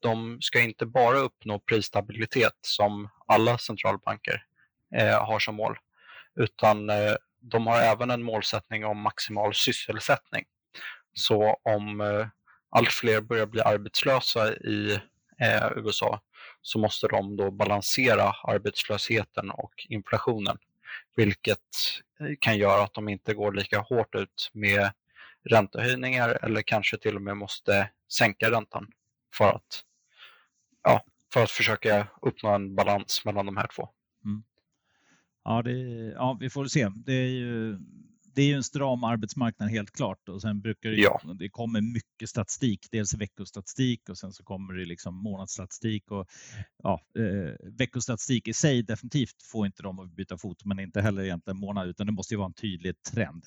de 0.00 0.38
ska 0.40 0.60
inte 0.60 0.86
bara 0.86 1.16
uppnå 1.16 1.58
prisstabilitet 1.58 2.58
som 2.60 3.08
alla 3.26 3.58
centralbanker 3.58 4.44
har 5.20 5.38
som 5.38 5.54
mål, 5.54 5.78
utan 6.36 6.90
de 7.40 7.66
har 7.66 7.80
även 7.80 8.10
en 8.10 8.22
målsättning 8.22 8.84
om 8.84 9.00
maximal 9.00 9.54
sysselsättning. 9.54 10.44
Så 11.14 11.56
om 11.62 12.00
eh, 12.00 12.26
allt 12.70 12.92
fler 12.92 13.20
börjar 13.20 13.46
bli 13.46 13.60
arbetslösa 13.60 14.54
i 14.54 15.00
eh, 15.40 15.72
USA 15.76 16.20
så 16.62 16.78
måste 16.78 17.08
de 17.08 17.36
då 17.36 17.50
balansera 17.50 18.32
arbetslösheten 18.44 19.50
och 19.50 19.86
inflationen, 19.88 20.58
vilket 21.16 21.58
eh, 22.20 22.34
kan 22.40 22.58
göra 22.58 22.82
att 22.82 22.94
de 22.94 23.08
inte 23.08 23.34
går 23.34 23.52
lika 23.52 23.80
hårt 23.80 24.14
ut 24.14 24.50
med 24.52 24.90
räntehöjningar 25.44 26.38
eller 26.42 26.62
kanske 26.62 26.98
till 26.98 27.16
och 27.16 27.22
med 27.22 27.36
måste 27.36 27.90
sänka 28.12 28.50
räntan 28.50 28.86
för 29.34 29.48
att, 29.48 29.82
ja, 30.82 31.04
för 31.32 31.42
att 31.42 31.50
försöka 31.50 32.06
uppnå 32.22 32.50
en 32.50 32.74
balans 32.74 33.24
mellan 33.24 33.46
de 33.46 33.56
här 33.56 33.66
två. 33.76 33.88
Mm. 34.24 34.42
Ja, 35.44 35.62
det, 35.62 35.72
ja, 36.14 36.36
vi 36.40 36.50
får 36.50 36.66
se. 36.66 36.88
Det 36.96 37.12
är 37.12 37.28
ju 37.28 37.78
det 38.34 38.42
är 38.42 38.46
ju 38.46 38.54
en 38.54 38.64
stram 38.64 39.04
arbetsmarknad 39.04 39.70
helt 39.70 39.90
klart 39.90 40.28
och 40.28 40.42
sen 40.42 40.60
brukar 40.60 40.90
det, 40.90 40.96
ja. 40.96 41.20
det 41.38 41.48
kommer 41.48 41.80
mycket 41.80 42.28
statistik. 42.28 42.86
Dels 42.90 43.14
veckostatistik 43.14 44.08
och 44.08 44.18
sen 44.18 44.32
så 44.32 44.44
kommer 44.44 44.74
det 44.74 44.84
liksom 44.84 45.14
månadsstatistik 45.14 46.10
och 46.10 46.26
ja, 46.82 47.00
eh, 47.18 47.70
veckostatistik 47.78 48.48
i 48.48 48.52
sig 48.52 48.82
definitivt 48.82 49.42
får 49.42 49.66
inte 49.66 49.82
dem 49.82 49.98
att 49.98 50.10
byta 50.10 50.38
fot, 50.38 50.64
men 50.64 50.78
inte 50.78 51.00
heller 51.00 51.22
egentligen 51.22 51.58
månad, 51.58 51.88
utan 51.88 52.06
det 52.06 52.12
måste 52.12 52.34
ju 52.34 52.38
vara 52.38 52.46
en 52.46 52.54
tydlig 52.54 53.02
trend. 53.02 53.44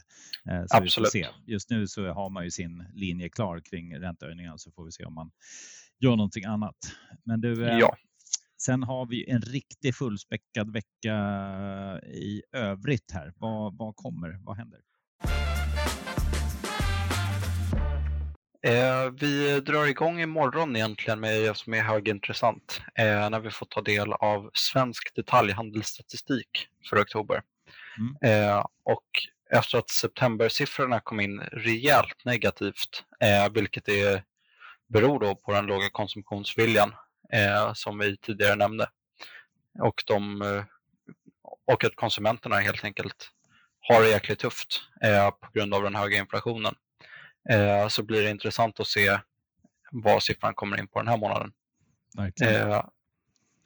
Eh, 0.49 0.65
Absolut. 0.69 1.11
Just 1.45 1.69
nu 1.69 1.87
så 1.87 2.13
har 2.13 2.29
man 2.29 2.43
ju 2.43 2.51
sin 2.51 2.85
linje 2.93 3.29
klar 3.29 3.59
kring 3.59 3.99
räntehöjningar 3.99 4.57
så 4.57 4.71
får 4.71 4.85
vi 4.85 4.91
se 4.91 5.05
om 5.05 5.13
man 5.13 5.31
gör 5.99 6.15
någonting 6.15 6.45
annat. 6.45 6.75
Men 7.23 7.41
du, 7.41 7.67
eh, 7.67 7.77
ja. 7.77 7.97
Sen 8.57 8.83
har 8.83 9.05
vi 9.05 9.29
en 9.29 9.41
riktigt 9.41 9.95
fullspäckad 9.95 10.73
vecka 10.73 11.15
i 12.03 12.41
övrigt 12.51 13.11
här. 13.11 13.33
Vad, 13.37 13.77
vad 13.77 13.95
kommer? 13.95 14.39
Vad 14.43 14.57
händer? 14.57 14.79
Eh, 18.63 19.11
vi 19.19 19.59
drar 19.59 19.85
igång 19.85 20.21
imorgon 20.21 20.75
egentligen 20.75 21.19
med 21.19 21.41
det 21.41 21.57
som 21.57 21.73
är 21.73 21.81
högintressant 21.81 22.81
eh, 22.95 23.29
när 23.29 23.39
vi 23.39 23.49
får 23.49 23.65
ta 23.65 23.81
del 23.81 24.13
av 24.13 24.49
svensk 24.53 25.15
detaljhandelsstatistik 25.15 26.67
för 26.89 27.01
oktober. 27.01 27.41
Mm. 27.97 28.47
Eh, 28.49 28.65
och 28.83 29.05
efter 29.51 29.77
att 29.77 29.89
septembersiffrorna 29.89 30.99
kom 30.99 31.19
in 31.19 31.39
rejält 31.39 32.25
negativt, 32.25 33.03
eh, 33.19 33.53
vilket 33.53 33.89
är, 33.89 34.23
beror 34.87 35.19
då 35.19 35.35
på 35.35 35.51
den 35.51 35.65
låga 35.65 35.89
konsumtionsviljan 35.89 36.93
eh, 37.33 37.73
som 37.73 37.99
vi 37.99 38.17
tidigare 38.17 38.55
nämnde. 38.55 38.89
Och, 39.79 40.03
de, 40.07 40.41
eh, 40.41 40.63
och 41.67 41.83
att 41.83 41.95
konsumenterna 41.95 42.55
helt 42.55 42.83
enkelt 42.83 43.31
har 43.81 44.01
det 44.01 44.09
jäkligt 44.09 44.39
tufft 44.39 44.81
eh, 45.03 45.29
på 45.29 45.47
grund 45.53 45.73
av 45.73 45.83
den 45.83 45.95
höga 45.95 46.17
inflationen. 46.17 46.75
Eh, 47.49 47.87
så 47.87 48.03
blir 48.03 48.23
det 48.23 48.29
intressant 48.29 48.79
att 48.79 48.87
se 48.87 49.19
vad 49.91 50.23
siffran 50.23 50.53
kommer 50.53 50.79
in 50.79 50.87
på 50.87 50.99
den 50.99 51.07
här 51.07 51.17
månaden. 51.17 51.51
Eh, 52.41 52.83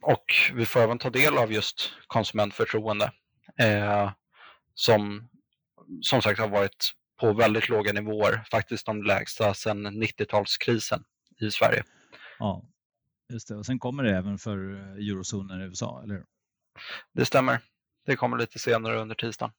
och 0.01 0.25
vi 0.53 0.65
får 0.65 0.79
även 0.79 0.97
ta 0.97 1.09
del 1.09 1.37
av 1.37 1.51
just 1.51 1.91
konsumentförtroende 2.07 3.11
som 4.73 5.29
som 6.01 6.21
sagt 6.21 6.39
har 6.39 6.47
varit 6.47 6.91
på 7.19 7.33
väldigt 7.33 7.69
låga 7.69 7.93
nivåer, 7.93 8.43
faktiskt 8.51 8.85
de 8.85 9.03
lägsta 9.03 9.53
sedan 9.53 9.87
90-talskrisen 9.87 11.03
i 11.41 11.51
Sverige. 11.51 11.83
Ja, 12.39 12.63
Just 13.31 13.47
det. 13.47 13.55
Och 13.55 13.65
sen 13.65 13.79
kommer 13.79 14.03
det 14.03 14.17
även 14.17 14.37
för 14.37 14.73
eh, 14.73 15.09
eurozonen 15.09 15.61
i 15.61 15.63
USA, 15.63 16.01
eller 16.03 16.25
Det 17.13 17.25
stämmer. 17.25 17.59
Det 18.05 18.15
kommer 18.15 18.37
lite 18.37 18.59
senare 18.59 19.01
under 19.01 19.15
tisdagen. 19.15 19.51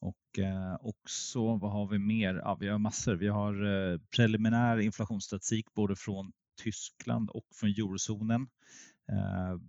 Och 0.00 0.38
eh, 0.38 0.76
också, 0.80 1.56
vad 1.56 1.72
har 1.72 1.88
vi 1.88 1.98
mer? 1.98 2.34
Ja, 2.34 2.54
vi 2.60 2.68
har 2.68 2.78
massor. 2.78 3.14
Vi 3.14 3.28
har 3.28 3.66
eh, 3.92 3.98
preliminär 4.16 4.78
inflationsstatistik 4.78 5.74
både 5.74 5.96
från 5.96 6.32
Tyskland 6.62 7.30
och 7.30 7.44
från 7.54 7.70
eurozonen. 7.70 8.48
Eh, 9.12 9.60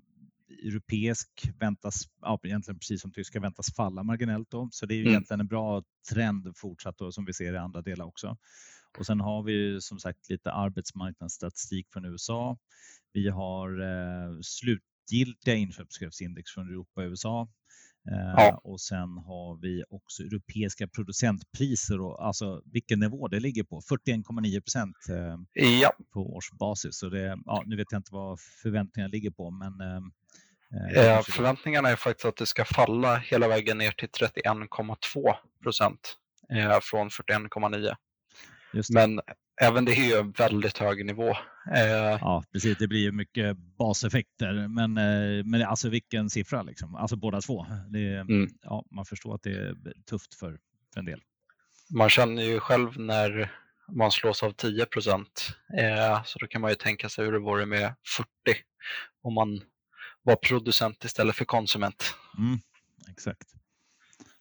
europeisk 0.67 1.51
väntas, 1.59 2.03
ja, 2.21 2.39
egentligen 2.43 2.79
precis 2.79 3.01
som 3.01 3.11
tyska, 3.11 3.39
väntas 3.39 3.75
falla 3.75 4.03
marginellt. 4.03 4.49
Då. 4.51 4.69
Så 4.71 4.85
det 4.85 4.95
är 4.95 4.99
mm. 4.99 5.09
egentligen 5.09 5.39
en 5.39 5.47
bra 5.47 5.83
trend 6.09 6.57
fortsatt 6.57 6.97
då, 6.97 7.11
som 7.11 7.25
vi 7.25 7.33
ser 7.33 7.53
i 7.53 7.57
andra 7.57 7.81
delar 7.81 8.05
också. 8.05 8.37
Och 8.97 9.05
sen 9.05 9.19
har 9.19 9.43
vi 9.43 9.81
som 9.81 9.99
sagt 9.99 10.29
lite 10.29 10.51
arbetsmarknadsstatistik 10.51 11.87
från 11.93 12.05
USA. 12.05 12.57
Vi 13.13 13.29
har 13.29 13.81
eh, 13.81 14.39
slutgiltiga 14.41 15.55
inköpschefsindex 15.55 16.51
från 16.51 16.67
Europa 16.67 17.01
och 17.01 17.09
USA. 17.09 17.47
Eh, 18.11 18.33
ja. 18.37 18.61
Och 18.63 18.81
sen 18.81 19.17
har 19.17 19.61
vi 19.61 19.83
också 19.89 20.23
europeiska 20.23 20.87
producentpriser 20.87 22.01
och 22.01 22.25
alltså 22.25 22.61
vilken 22.65 22.99
nivå 22.99 23.27
det 23.27 23.39
ligger 23.39 23.63
på. 23.63 23.81
41,9 23.81 24.61
procent 24.61 24.95
eh, 25.09 25.81
ja. 25.81 25.93
på 26.13 26.35
årsbasis. 26.35 26.97
Så 26.97 27.09
det, 27.09 27.37
ja, 27.45 27.63
nu 27.65 27.75
vet 27.75 27.87
jag 27.91 27.99
inte 27.99 28.13
vad 28.13 28.39
förväntningarna 28.39 29.11
ligger 29.11 29.31
på, 29.31 29.51
men 29.51 29.81
eh, 29.81 29.97
eh 31.03 31.21
förväntningarna 31.21 31.89
är 31.89 31.95
faktiskt 31.95 32.25
att 32.25 32.37
det 32.37 32.45
ska 32.45 32.65
falla 32.65 33.17
hela 33.17 33.47
vägen 33.47 33.77
ner 33.77 33.91
till 33.91 34.09
31,2 34.09 35.33
procent 35.63 36.17
eh, 36.53 36.79
från 36.81 37.09
41,9. 37.09 37.95
Men 38.89 39.21
även 39.61 39.85
det 39.85 39.91
är 39.91 40.07
ju 40.09 40.13
en 40.13 40.31
väldigt 40.31 40.77
hög 40.77 41.05
nivå. 41.05 41.29
Eh, 41.75 42.17
ja, 42.21 42.43
precis. 42.51 42.77
Det 42.77 42.87
blir 42.87 42.99
ju 42.99 43.11
mycket 43.11 43.57
baseffekter. 43.57 44.67
Men, 44.67 44.97
eh, 44.97 45.45
men 45.45 45.61
alltså 45.63 45.89
vilken 45.89 46.29
siffra 46.29 46.63
liksom. 46.63 46.95
Alltså 46.95 47.15
båda 47.15 47.41
två. 47.41 47.65
Det, 47.89 48.15
mm. 48.15 48.49
ja, 48.61 48.85
man 48.91 49.05
förstår 49.05 49.35
att 49.35 49.43
det 49.43 49.51
är 49.51 49.75
tufft 50.09 50.33
för, 50.33 50.59
för 50.93 50.99
en 50.99 51.05
del. 51.05 51.21
Man 51.89 52.09
känner 52.09 52.43
ju 52.43 52.59
själv 52.59 52.99
när 52.99 53.51
man 53.91 54.11
slås 54.11 54.43
av 54.43 54.51
10 54.51 54.85
procent. 54.85 55.49
Eh, 55.77 56.23
så 56.23 56.39
då 56.39 56.47
kan 56.47 56.61
man 56.61 56.71
ju 56.71 56.75
tänka 56.75 57.09
sig 57.09 57.25
hur 57.25 57.31
det 57.31 57.39
vore 57.39 57.65
med 57.65 57.95
40 58.17 58.29
om 59.21 59.33
man 59.33 59.61
var 60.23 60.35
producent 60.35 61.03
istället 61.03 61.35
för 61.35 61.45
konsument. 61.45 62.15
Mm, 62.37 62.59
exakt. 63.11 63.58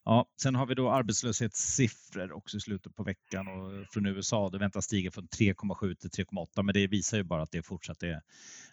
Ja, 0.09 0.27
sen 0.43 0.55
har 0.55 0.67
vi 0.67 0.75
då 0.75 0.91
arbetslöshetssiffror 0.91 2.33
också 2.33 2.57
i 2.57 2.61
slutet 2.61 2.97
på 2.97 3.03
veckan 3.03 3.49
och 3.49 3.87
från 3.93 4.07
USA. 4.07 4.49
Det 4.49 4.59
väntas 4.59 4.85
stiga 4.85 5.11
från 5.11 5.29
3,7 5.29 5.95
till 5.95 6.11
3,8 6.11 6.63
men 6.63 6.75
det 6.75 6.87
visar 6.87 7.17
ju 7.17 7.23
bara 7.23 7.43
att 7.43 7.51
det 7.51 7.63
fortsatt 7.63 8.03
är 8.03 8.23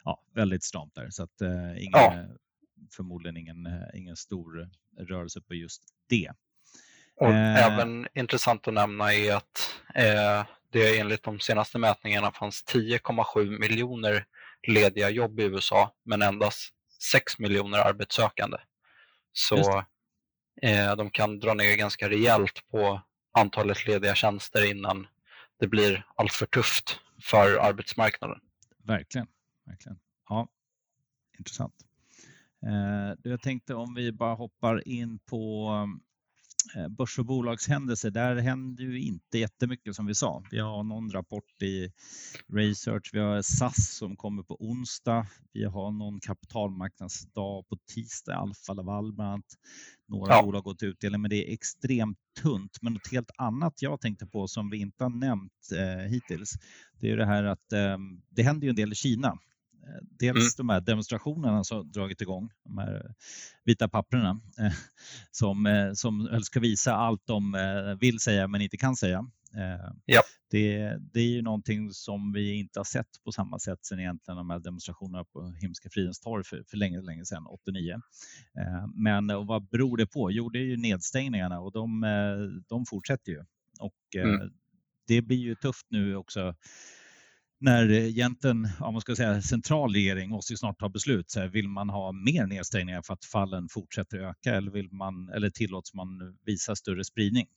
ja, 0.04 0.22
väldigt 0.36 0.64
stramt 0.64 0.96
där. 0.96 1.10
Så 1.10 1.24
att, 1.24 1.42
eh, 1.42 1.78
ingen, 1.78 1.92
ja. 1.94 2.26
förmodligen 2.96 3.38
ingen, 3.38 3.66
eh, 3.66 3.88
ingen 3.94 4.16
stor 4.16 4.70
rörelse 5.00 5.42
på 5.42 5.54
just 5.54 5.84
det. 6.10 6.32
Och 7.16 7.32
eh, 7.32 7.66
även 7.66 8.08
intressant 8.14 8.68
att 8.68 8.74
nämna 8.74 9.14
är 9.14 9.36
att 9.36 9.74
eh, 9.96 10.46
det 10.72 11.00
enligt 11.00 11.24
de 11.24 11.40
senaste 11.40 11.78
mätningarna 11.78 12.32
fanns 12.32 12.64
10,7 12.66 13.60
miljoner 13.60 14.26
lediga 14.68 15.10
jobb 15.10 15.40
i 15.40 15.44
USA 15.44 15.94
men 16.04 16.22
endast 16.22 16.74
6 17.12 17.40
miljoner 17.40 17.78
arbetssökande. 17.80 18.58
Så 19.34 19.58
eh, 19.58 19.84
Eh, 20.62 20.96
de 20.96 21.10
kan 21.10 21.40
dra 21.40 21.54
ner 21.54 21.76
ganska 21.76 22.10
rejält 22.10 22.68
på 22.72 23.02
antalet 23.32 23.88
lediga 23.88 24.16
tjänster 24.16 24.72
innan 24.72 25.08
det 25.60 25.68
blir 25.68 26.08
alltför 26.16 26.46
tufft 26.46 27.00
för 27.22 27.58
arbetsmarknaden. 27.58 28.40
Verkligen. 28.84 29.28
verkligen. 29.66 30.00
Ja, 30.30 30.48
intressant. 31.38 31.76
Eh, 32.66 33.32
jag 33.32 33.42
tänkte 33.42 33.76
om 33.76 33.94
vi 33.94 34.12
bara 34.12 34.36
hoppar 34.36 34.88
in 34.88 35.20
på 35.20 35.72
börs 36.90 37.20
och 37.20 37.26
bolagshändelser, 37.26 38.12
där 38.12 38.36
händer 38.36 38.84
ju 38.84 39.02
inte 39.02 39.38
jättemycket 39.38 39.96
som 39.96 40.06
vi 40.06 40.16
sa. 40.16 40.44
Vi 40.52 40.60
har 40.60 40.84
någon 40.84 41.12
rapport 41.12 41.62
i 41.62 41.92
Research, 42.54 43.10
vi 43.14 43.20
har 43.20 43.42
SAS 43.42 43.98
som 43.98 44.16
kommer 44.16 44.44
på 44.44 44.56
onsdag, 44.60 45.28
vi 45.54 45.66
har 45.66 45.92
någon 45.92 46.20
kapitalmarknadsdag 46.20 47.68
på 47.68 47.78
tisdag, 47.94 48.36
Alfa 48.36 48.74
Laval 48.74 49.14
bland 49.14 49.32
annat. 49.32 49.46
Några 50.08 50.34
ja. 50.34 50.44
bolag 50.44 50.58
har 50.58 50.64
gått 50.64 50.84
utdelning, 50.84 51.22
men 51.22 51.30
det 51.30 51.50
är 51.50 51.54
extremt 51.54 52.18
tunt. 52.42 52.78
Men 52.82 52.94
något 52.94 53.12
helt 53.12 53.32
annat 53.38 53.82
jag 53.82 54.02
tänkte 54.02 54.28
på 54.28 54.48
som 54.48 54.70
vi 54.70 54.78
inte 54.78 55.04
har 55.04 55.10
nämnt 55.10 55.72
eh, 55.76 56.10
hittills, 56.12 56.54
det 57.00 57.12
är 57.12 57.18
det 57.18 57.26
här 57.26 57.44
att 57.44 57.74
eh, 57.74 57.98
det 58.30 58.44
händer 58.44 58.68
ju 58.68 58.70
en 58.70 58.76
del 58.76 58.92
i 58.92 58.96
Kina. 58.96 59.38
Dels 60.02 60.38
mm. 60.38 60.68
de 60.68 60.70
här 60.70 60.82
demonstrationerna 60.82 61.64
som 61.64 61.92
dragit 61.92 62.22
igång, 62.22 62.50
de 62.64 62.78
här 62.78 63.16
vita 63.64 63.88
papperna 63.88 64.42
eh, 64.60 64.74
som, 65.32 65.66
eh, 65.66 65.94
som 65.94 66.40
ska 66.44 66.60
visa 66.60 66.96
allt 66.96 67.28
de 67.28 67.56
eh, 67.56 68.00
vill 68.00 68.20
säga 68.20 68.48
men 68.48 68.62
inte 68.62 68.78
kan 68.78 68.96
säga. 68.96 69.26
Ja. 70.06 70.22
Det, 70.50 70.98
det 71.14 71.20
är 71.20 71.28
ju 71.28 71.42
någonting 71.42 71.92
som 71.92 72.34
vi 72.34 72.54
inte 72.54 72.80
har 72.80 72.84
sett 72.84 73.08
på 73.24 73.32
samma 73.32 73.60
sätt 73.60 73.86
sedan 73.86 74.00
egentligen 74.00 74.38
de 74.38 74.50
här 74.50 74.60
demonstrationerna 74.60 75.26
på 75.26 75.52
Himmelska 75.62 75.90
fridens 75.90 76.20
torg 76.20 76.44
för, 76.44 76.64
för 76.70 76.78
länge, 76.78 77.02
länge 77.02 77.26
sedan, 77.26 77.46
89. 77.48 78.02
Men 78.96 79.28
vad 79.28 79.70
beror 79.70 79.98
det 79.98 80.08
på? 80.08 80.32
Jo, 80.32 80.50
det 80.50 80.60
är 80.60 80.64
ju 80.64 80.78
nedstängningarna 80.78 81.60
och 81.60 81.72
de, 81.72 82.02
de 82.68 82.86
fortsätter 82.86 83.32
ju. 83.32 83.46
Och 83.80 84.16
mm. 84.16 84.52
det 85.08 85.22
blir 85.22 85.38
ju 85.38 85.56
tufft 85.56 85.88
nu 85.90 86.16
också 86.16 86.56
när 87.60 87.92
egentligen, 87.92 88.68
om 88.80 88.94
man 88.94 89.02
ska 89.02 89.16
säga 89.16 89.42
central 89.42 89.94
regering 89.94 90.30
måste 90.30 90.54
ju 90.54 90.58
snart 90.58 90.80
ta 90.80 90.90
beslut. 90.90 91.32
Så 91.32 91.40
här, 91.40 91.48
vill 91.48 91.68
man 91.68 91.90
ha 91.90 92.12
mer 92.12 92.46
nedstängningar 92.46 93.02
för 93.02 93.14
att 93.14 93.26
fallen 93.26 93.68
fortsätter 93.70 94.18
öka 94.18 94.56
eller, 94.56 94.72
vill 94.72 94.92
man, 94.92 95.30
eller 95.30 95.50
tillåts 95.50 95.94
man 95.94 96.38
visa 96.46 96.76
större 96.76 97.04
spridning? 97.04 97.48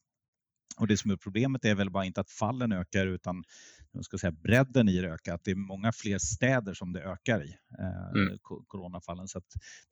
Och 0.76 0.86
det 0.86 0.96
som 0.96 1.10
är 1.10 1.16
problemet 1.16 1.64
är 1.64 1.74
väl 1.74 1.90
bara 1.90 2.04
inte 2.04 2.20
att 2.20 2.30
fallen 2.30 2.72
ökar 2.72 3.06
utan 3.06 3.44
jag 3.92 4.04
ska 4.04 4.18
säga, 4.18 4.32
bredden 4.32 4.88
i 4.88 5.00
det 5.00 5.08
ökar, 5.08 5.34
att 5.34 5.44
det 5.44 5.50
är 5.50 5.54
många 5.54 5.92
fler 5.92 6.18
städer 6.18 6.74
som 6.74 6.92
det 6.92 7.00
ökar 7.00 7.44
i, 7.44 7.54
eh, 7.78 8.20
mm. 8.22 8.38
coronafallen. 8.66 9.28
Så 9.28 9.40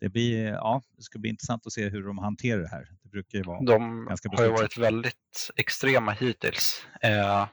det, 0.00 0.08
blir, 0.08 0.46
ja, 0.46 0.82
det 0.96 1.02
ska 1.02 1.18
bli 1.18 1.30
intressant 1.30 1.66
att 1.66 1.72
se 1.72 1.88
hur 1.88 2.02
de 2.02 2.18
hanterar 2.18 2.62
det 2.62 2.68
här. 2.68 2.88
Det 3.02 3.08
brukar 3.08 3.38
ju 3.38 3.44
vara 3.44 3.60
de 3.64 4.08
har 4.36 4.44
ju 4.44 4.50
varit 4.50 4.78
väldigt 4.78 5.50
extrema 5.56 6.12
hittills. 6.12 6.86
Eh, 7.02 7.48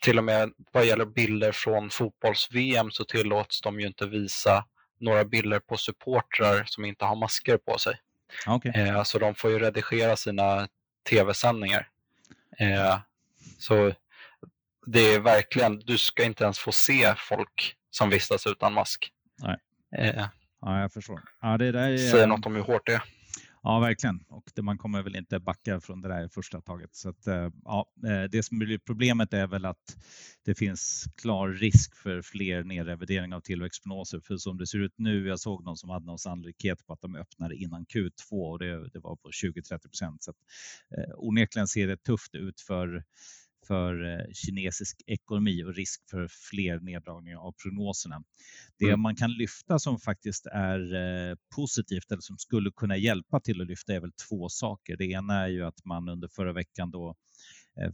till 0.00 0.18
och 0.18 0.24
med 0.24 0.52
vad 0.72 0.86
gäller 0.86 1.04
bilder 1.04 1.52
från 1.52 1.90
fotbolls-VM 1.90 2.90
så 2.90 3.04
tillåts 3.04 3.60
de 3.60 3.80
ju 3.80 3.86
inte 3.86 4.06
visa 4.06 4.64
några 5.00 5.24
bilder 5.24 5.58
på 5.58 5.76
supportrar 5.76 6.64
som 6.66 6.84
inte 6.84 7.04
har 7.04 7.16
masker 7.16 7.56
på 7.56 7.78
sig. 7.78 8.00
Okay. 8.46 8.72
Eh, 8.72 9.02
så 9.02 9.18
de 9.18 9.34
får 9.34 9.50
ju 9.50 9.58
redigera 9.58 10.16
sina 10.16 10.68
tv-sändningar. 11.10 11.88
Eh, 12.58 12.98
så 13.58 13.92
det 14.86 15.00
är 15.00 15.20
verkligen, 15.20 15.78
du 15.78 15.98
ska 15.98 16.24
inte 16.24 16.44
ens 16.44 16.58
få 16.58 16.72
se 16.72 17.14
folk 17.16 17.76
som 17.90 18.10
vistas 18.10 18.46
utan 18.46 18.72
mask. 18.72 19.12
Nej. 19.38 19.56
Eh, 19.96 20.26
ja, 20.60 20.80
jag 20.80 20.92
förstår. 20.92 21.20
Ja, 21.40 21.58
det 21.58 21.72
där 21.72 21.90
är... 21.90 21.98
Säger 21.98 22.26
något 22.26 22.46
om 22.46 22.54
hur 22.54 22.62
hårt 22.62 22.86
det 22.86 22.92
är. 22.92 23.02
Ja, 23.66 23.78
verkligen. 23.78 24.20
Och 24.28 24.50
det, 24.54 24.62
man 24.62 24.78
kommer 24.78 25.02
väl 25.02 25.16
inte 25.16 25.40
backa 25.40 25.80
från 25.80 26.02
det 26.02 26.08
där 26.08 26.28
första 26.28 26.60
taget. 26.60 26.94
Så 26.94 27.08
att, 27.08 27.26
eh, 27.26 27.50
ja, 27.64 27.86
eh, 28.06 28.22
det 28.30 28.42
som 28.42 28.58
blir 28.58 28.78
problemet 28.78 29.32
är 29.32 29.46
väl 29.46 29.64
att 29.64 29.96
det 30.44 30.54
finns 30.54 31.04
klar 31.16 31.48
risk 31.48 31.96
för 31.96 32.22
fler 32.22 32.64
nedrevidering 32.64 33.34
av 33.34 33.40
tillväxtprognoser. 33.40 34.20
För 34.20 34.36
som 34.36 34.58
det 34.58 34.66
ser 34.66 34.78
ut 34.78 34.94
nu, 34.96 35.28
jag 35.28 35.40
såg 35.40 35.64
någon 35.64 35.76
som 35.76 35.90
hade 35.90 36.06
någon 36.06 36.18
sannolikhet 36.18 36.86
på 36.86 36.92
att 36.92 37.00
de 37.00 37.16
öppnade 37.16 37.56
innan 37.56 37.86
Q2 37.86 38.50
och 38.50 38.58
det, 38.58 38.88
det 38.88 38.98
var 38.98 39.16
på 39.16 39.30
20-30 39.30 39.78
procent. 39.78 40.22
Så 40.22 40.30
att, 40.30 40.36
eh, 40.98 41.14
onekligen 41.16 41.68
ser 41.68 41.86
det 41.86 42.02
tufft 42.02 42.34
ut 42.34 42.60
för 42.60 43.04
för 43.66 44.12
eh, 44.12 44.32
kinesisk 44.32 45.02
ekonomi 45.06 45.64
och 45.64 45.74
risk 45.74 46.10
för 46.10 46.28
fler 46.50 46.80
neddragningar 46.80 47.38
av 47.38 47.54
prognoserna. 47.62 48.22
Det 48.78 48.88
mm. 48.88 49.00
man 49.00 49.16
kan 49.16 49.32
lyfta 49.32 49.78
som 49.78 49.98
faktiskt 49.98 50.46
är 50.46 50.94
eh, 50.94 51.36
positivt 51.56 52.12
eller 52.12 52.22
som 52.22 52.38
skulle 52.38 52.70
kunna 52.76 52.96
hjälpa 52.96 53.40
till 53.40 53.60
att 53.60 53.66
lyfta 53.66 53.94
är 53.94 54.00
väl 54.00 54.12
två 54.28 54.48
saker. 54.48 54.96
Det 54.96 55.04
ena 55.04 55.34
är 55.34 55.48
ju 55.48 55.64
att 55.64 55.84
man 55.84 56.08
under 56.08 56.28
förra 56.28 56.52
veckan 56.52 56.90
då 56.90 57.14
Eh, 57.80 57.90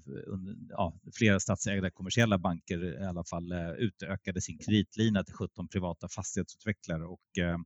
ja, 0.68 0.94
flera 1.18 1.40
statsägda 1.40 1.90
kommersiella 1.90 2.38
banker 2.38 3.02
i 3.02 3.06
alla 3.06 3.24
fall 3.24 3.52
eh, 3.52 3.70
utökade 3.70 4.40
sin 4.40 4.58
kreditlina 4.58 5.24
till 5.24 5.34
17 5.34 5.68
privata 5.68 6.08
fastighetsutvecklare. 6.08 7.04
Och 7.04 7.38
eh, 7.38 7.58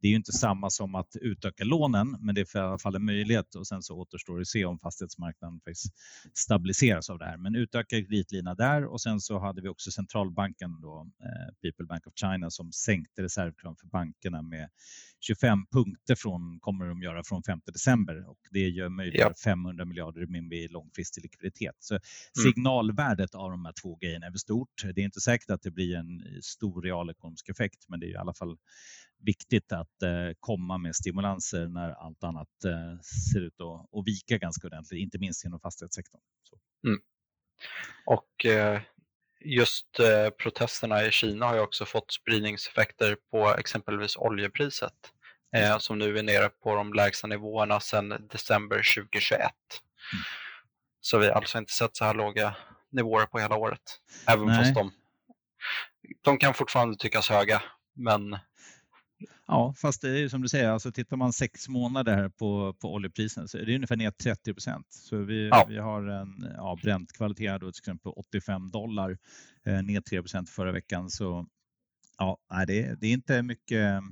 det 0.00 0.08
är 0.08 0.10
ju 0.10 0.16
inte 0.16 0.32
samma 0.32 0.70
som 0.70 0.94
att 0.94 1.16
utöka 1.20 1.64
lånen, 1.64 2.16
men 2.20 2.34
det 2.34 2.40
är 2.40 2.56
i 2.56 2.60
alla 2.60 2.78
fall 2.78 2.94
en 2.94 3.04
möjlighet. 3.04 3.54
Och 3.54 3.66
sen 3.66 3.82
så 3.82 3.96
återstår 3.96 4.36
det 4.36 4.40
att 4.40 4.48
se 4.48 4.64
om 4.64 4.78
fastighetsmarknaden 4.78 5.60
faktiskt 5.60 5.94
stabiliseras 6.34 7.10
av 7.10 7.18
det 7.18 7.24
här. 7.24 7.36
Men 7.36 7.54
utökad 7.54 8.08
kreditlina 8.08 8.54
där. 8.54 8.84
Och 8.84 9.00
sen 9.00 9.20
så 9.20 9.38
hade 9.38 9.62
vi 9.62 9.68
också 9.68 9.90
centralbanken 9.90 10.80
då, 10.80 11.10
eh, 11.20 11.54
People 11.62 11.86
Bank 11.86 12.06
of 12.06 12.12
China 12.16 12.50
som 12.50 12.72
sänkte 12.72 13.22
reservkraven 13.22 13.76
för 13.76 13.86
bankerna 13.86 14.42
med 14.42 14.68
25 15.22 15.66
punkter 15.72 16.14
från, 16.14 16.60
kommer 16.60 16.86
de 16.86 17.02
göra 17.02 17.24
från 17.24 17.42
5 17.42 17.60
december 17.64 18.28
och 18.28 18.38
det 18.50 18.68
gör 18.68 18.88
möjligt 18.88 19.20
ja. 19.20 19.34
500 19.44 19.84
miljarder 19.84 20.26
min 20.26 20.52
i 20.52 20.68
långfristig 20.68 21.22
likviditet. 21.22 21.76
Så 21.78 21.94
mm. 21.94 22.02
signalvärdet 22.42 23.34
av 23.34 23.50
de 23.50 23.64
här 23.64 23.74
två 23.82 23.96
grejerna 23.96 24.26
är 24.26 24.32
stort. 24.38 24.82
Det 24.94 25.00
är 25.00 25.04
inte 25.04 25.20
säkert 25.20 25.50
att 25.50 25.62
det 25.62 25.70
blir 25.70 25.96
en 25.96 26.42
stor 26.42 26.82
realekonomisk 26.82 27.48
effekt, 27.48 27.84
men 27.88 28.00
det 28.00 28.06
är 28.06 28.10
i 28.10 28.16
alla 28.16 28.34
fall 28.34 28.56
viktigt 29.24 29.72
att 29.72 30.02
eh, 30.02 30.10
komma 30.40 30.78
med 30.78 30.96
stimulanser 30.96 31.68
när 31.68 31.90
allt 31.90 32.24
annat 32.24 32.64
eh, 32.64 33.00
ser 33.32 33.40
ut 33.40 33.60
att, 33.60 33.98
att 33.98 34.06
vika 34.06 34.38
ganska 34.38 34.66
ordentligt, 34.66 35.00
inte 35.00 35.18
minst 35.18 35.44
inom 35.44 35.60
fastighetssektorn. 35.60 36.20
Mm. 36.86 37.00
Och 38.06 38.46
eh, 38.46 38.80
just 39.44 40.00
eh, 40.00 40.30
protesterna 40.30 41.04
i 41.04 41.10
Kina 41.10 41.46
har 41.46 41.54
ju 41.54 41.60
också 41.60 41.84
fått 41.84 42.12
spridningseffekter 42.12 43.16
på 43.30 43.54
exempelvis 43.58 44.16
oljepriset 44.16 44.92
eh, 45.56 45.78
som 45.78 45.98
nu 45.98 46.18
är 46.18 46.22
nere 46.22 46.48
på 46.48 46.74
de 46.74 46.94
lägsta 46.94 47.26
nivåerna 47.26 47.80
sedan 47.80 48.28
december 48.30 48.76
2021. 48.76 49.40
Mm. 49.40 49.54
Så 51.00 51.18
vi 51.18 51.26
har 51.26 51.34
alltså 51.34 51.58
inte 51.58 51.72
sett 51.72 51.96
så 51.96 52.04
här 52.04 52.14
låga 52.14 52.56
nivåer 52.92 53.26
på 53.26 53.38
hela 53.38 53.56
året. 53.56 54.00
Även 54.26 54.46
Nej. 54.46 54.58
fast 54.58 54.74
de, 54.74 54.92
de 56.22 56.38
kan 56.38 56.54
fortfarande 56.54 56.96
tyckas 56.96 57.28
höga. 57.28 57.62
Men 57.94 58.38
Ja, 59.46 59.74
fast 59.76 60.02
det 60.02 60.20
är 60.20 60.28
som 60.28 60.42
du 60.42 60.48
säger, 60.48 60.70
alltså 60.70 60.92
tittar 60.92 61.16
man 61.16 61.32
sex 61.32 61.68
månader 61.68 62.16
här 62.16 62.28
på, 62.28 62.74
på 62.80 62.94
oljeprisen 62.94 63.48
så 63.48 63.58
är 63.58 63.66
det 63.66 63.74
ungefär 63.74 63.96
ner 63.96 64.10
30 64.10 64.54
procent. 64.54 64.86
Så 64.90 65.16
vi, 65.16 65.48
ja. 65.48 65.66
vi 65.68 65.78
har 65.78 66.06
en 66.06 66.52
ja, 66.56 66.78
Brent-kvalitet 66.82 67.58
då 67.58 67.72
till 67.72 67.80
exempel 67.80 68.12
85 68.16 68.70
dollar, 68.70 69.18
eh, 69.64 69.82
ner 69.82 70.00
3 70.00 70.22
procent 70.22 70.50
förra 70.50 70.72
veckan. 70.72 71.10
Så 71.10 71.46
ja, 72.18 72.38
det, 72.66 73.00
det 73.00 73.06
är 73.06 73.12
inte 73.12 73.42
mycket, 73.42 74.02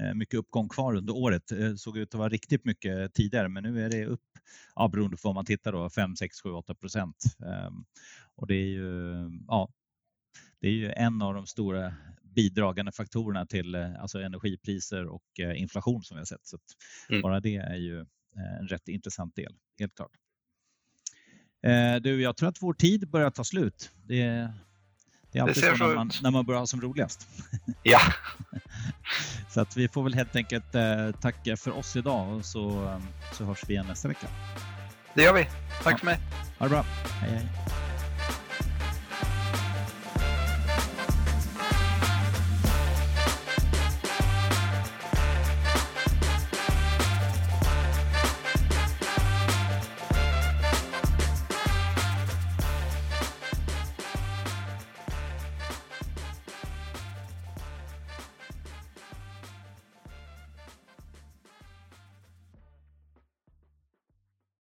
eh, 0.00 0.14
mycket 0.14 0.38
uppgång 0.38 0.68
kvar 0.68 0.94
under 0.94 1.16
året. 1.16 1.42
Det 1.46 1.78
såg 1.78 1.98
ut 1.98 2.14
att 2.14 2.18
vara 2.18 2.28
riktigt 2.28 2.64
mycket 2.64 3.14
tidigare, 3.14 3.48
men 3.48 3.62
nu 3.62 3.84
är 3.84 3.90
det 3.90 4.06
upp, 4.06 4.20
ja, 4.74 4.88
beroende 4.88 5.16
på 5.16 5.28
vad 5.28 5.34
man 5.34 5.44
tittar 5.44 5.72
då, 5.72 5.90
5, 5.90 6.16
6, 6.16 6.40
7, 6.40 6.50
8 6.50 6.74
procent. 6.74 7.16
Um, 7.38 7.84
och 8.34 8.46
det 8.46 8.54
är 8.54 8.66
ju, 8.66 9.14
ja, 9.48 9.68
det 10.60 10.68
är 10.68 10.72
ju 10.72 10.92
en 10.92 11.22
av 11.22 11.34
de 11.34 11.46
stora 11.46 11.94
bidragande 12.34 12.92
faktorerna 12.92 13.46
till 13.46 13.74
eh, 13.74 14.00
alltså 14.00 14.20
energipriser 14.20 15.06
och 15.06 15.40
eh, 15.40 15.60
inflation 15.60 16.02
som 16.02 16.16
vi 16.16 16.20
har 16.20 16.24
sett. 16.24 16.46
Så 16.46 16.58
mm. 17.08 17.22
Bara 17.22 17.40
det 17.40 17.56
är 17.56 17.76
ju 17.76 18.00
eh, 18.00 18.58
en 18.60 18.68
rätt 18.68 18.88
intressant 18.88 19.36
del, 19.36 19.54
helt 19.78 19.94
klart. 19.94 20.12
Du, 22.02 22.22
jag 22.22 22.36
tror 22.36 22.48
att 22.48 22.62
vår 22.62 22.74
tid 22.74 23.10
börjar 23.10 23.30
ta 23.30 23.44
slut. 23.44 23.90
Det, 24.02 24.22
det 25.32 25.38
är 25.38 25.42
alltid 25.42 25.64
det 25.64 25.70
så, 25.70 25.76
så 25.76 25.86
när, 25.86 25.94
man, 25.94 26.10
när 26.22 26.30
man 26.30 26.46
börjar 26.46 26.58
ha 26.58 26.66
som 26.66 26.80
roligast. 26.80 27.28
Ja. 27.82 28.00
så 29.50 29.60
att 29.60 29.76
vi 29.76 29.88
får 29.88 30.02
väl 30.02 30.14
helt 30.14 30.36
enkelt 30.36 30.72
tacka 31.20 31.56
för 31.56 31.70
oss 31.70 31.96
idag 31.96 32.36
och 32.36 32.44
så, 32.44 33.00
så 33.32 33.44
hörs 33.44 33.64
vi 33.66 33.74
igen 33.74 33.86
nästa 33.86 34.08
vecka. 34.08 34.28
Det 35.14 35.22
gör 35.22 35.34
vi. 35.34 35.44
Tack 35.82 35.92
ja. 35.92 35.98
för 35.98 36.06
mig. 36.06 36.18
Ha 36.58 36.66
det 36.66 36.70
bra. 36.70 36.82
Hej, 37.20 37.30
hej. 37.30 37.83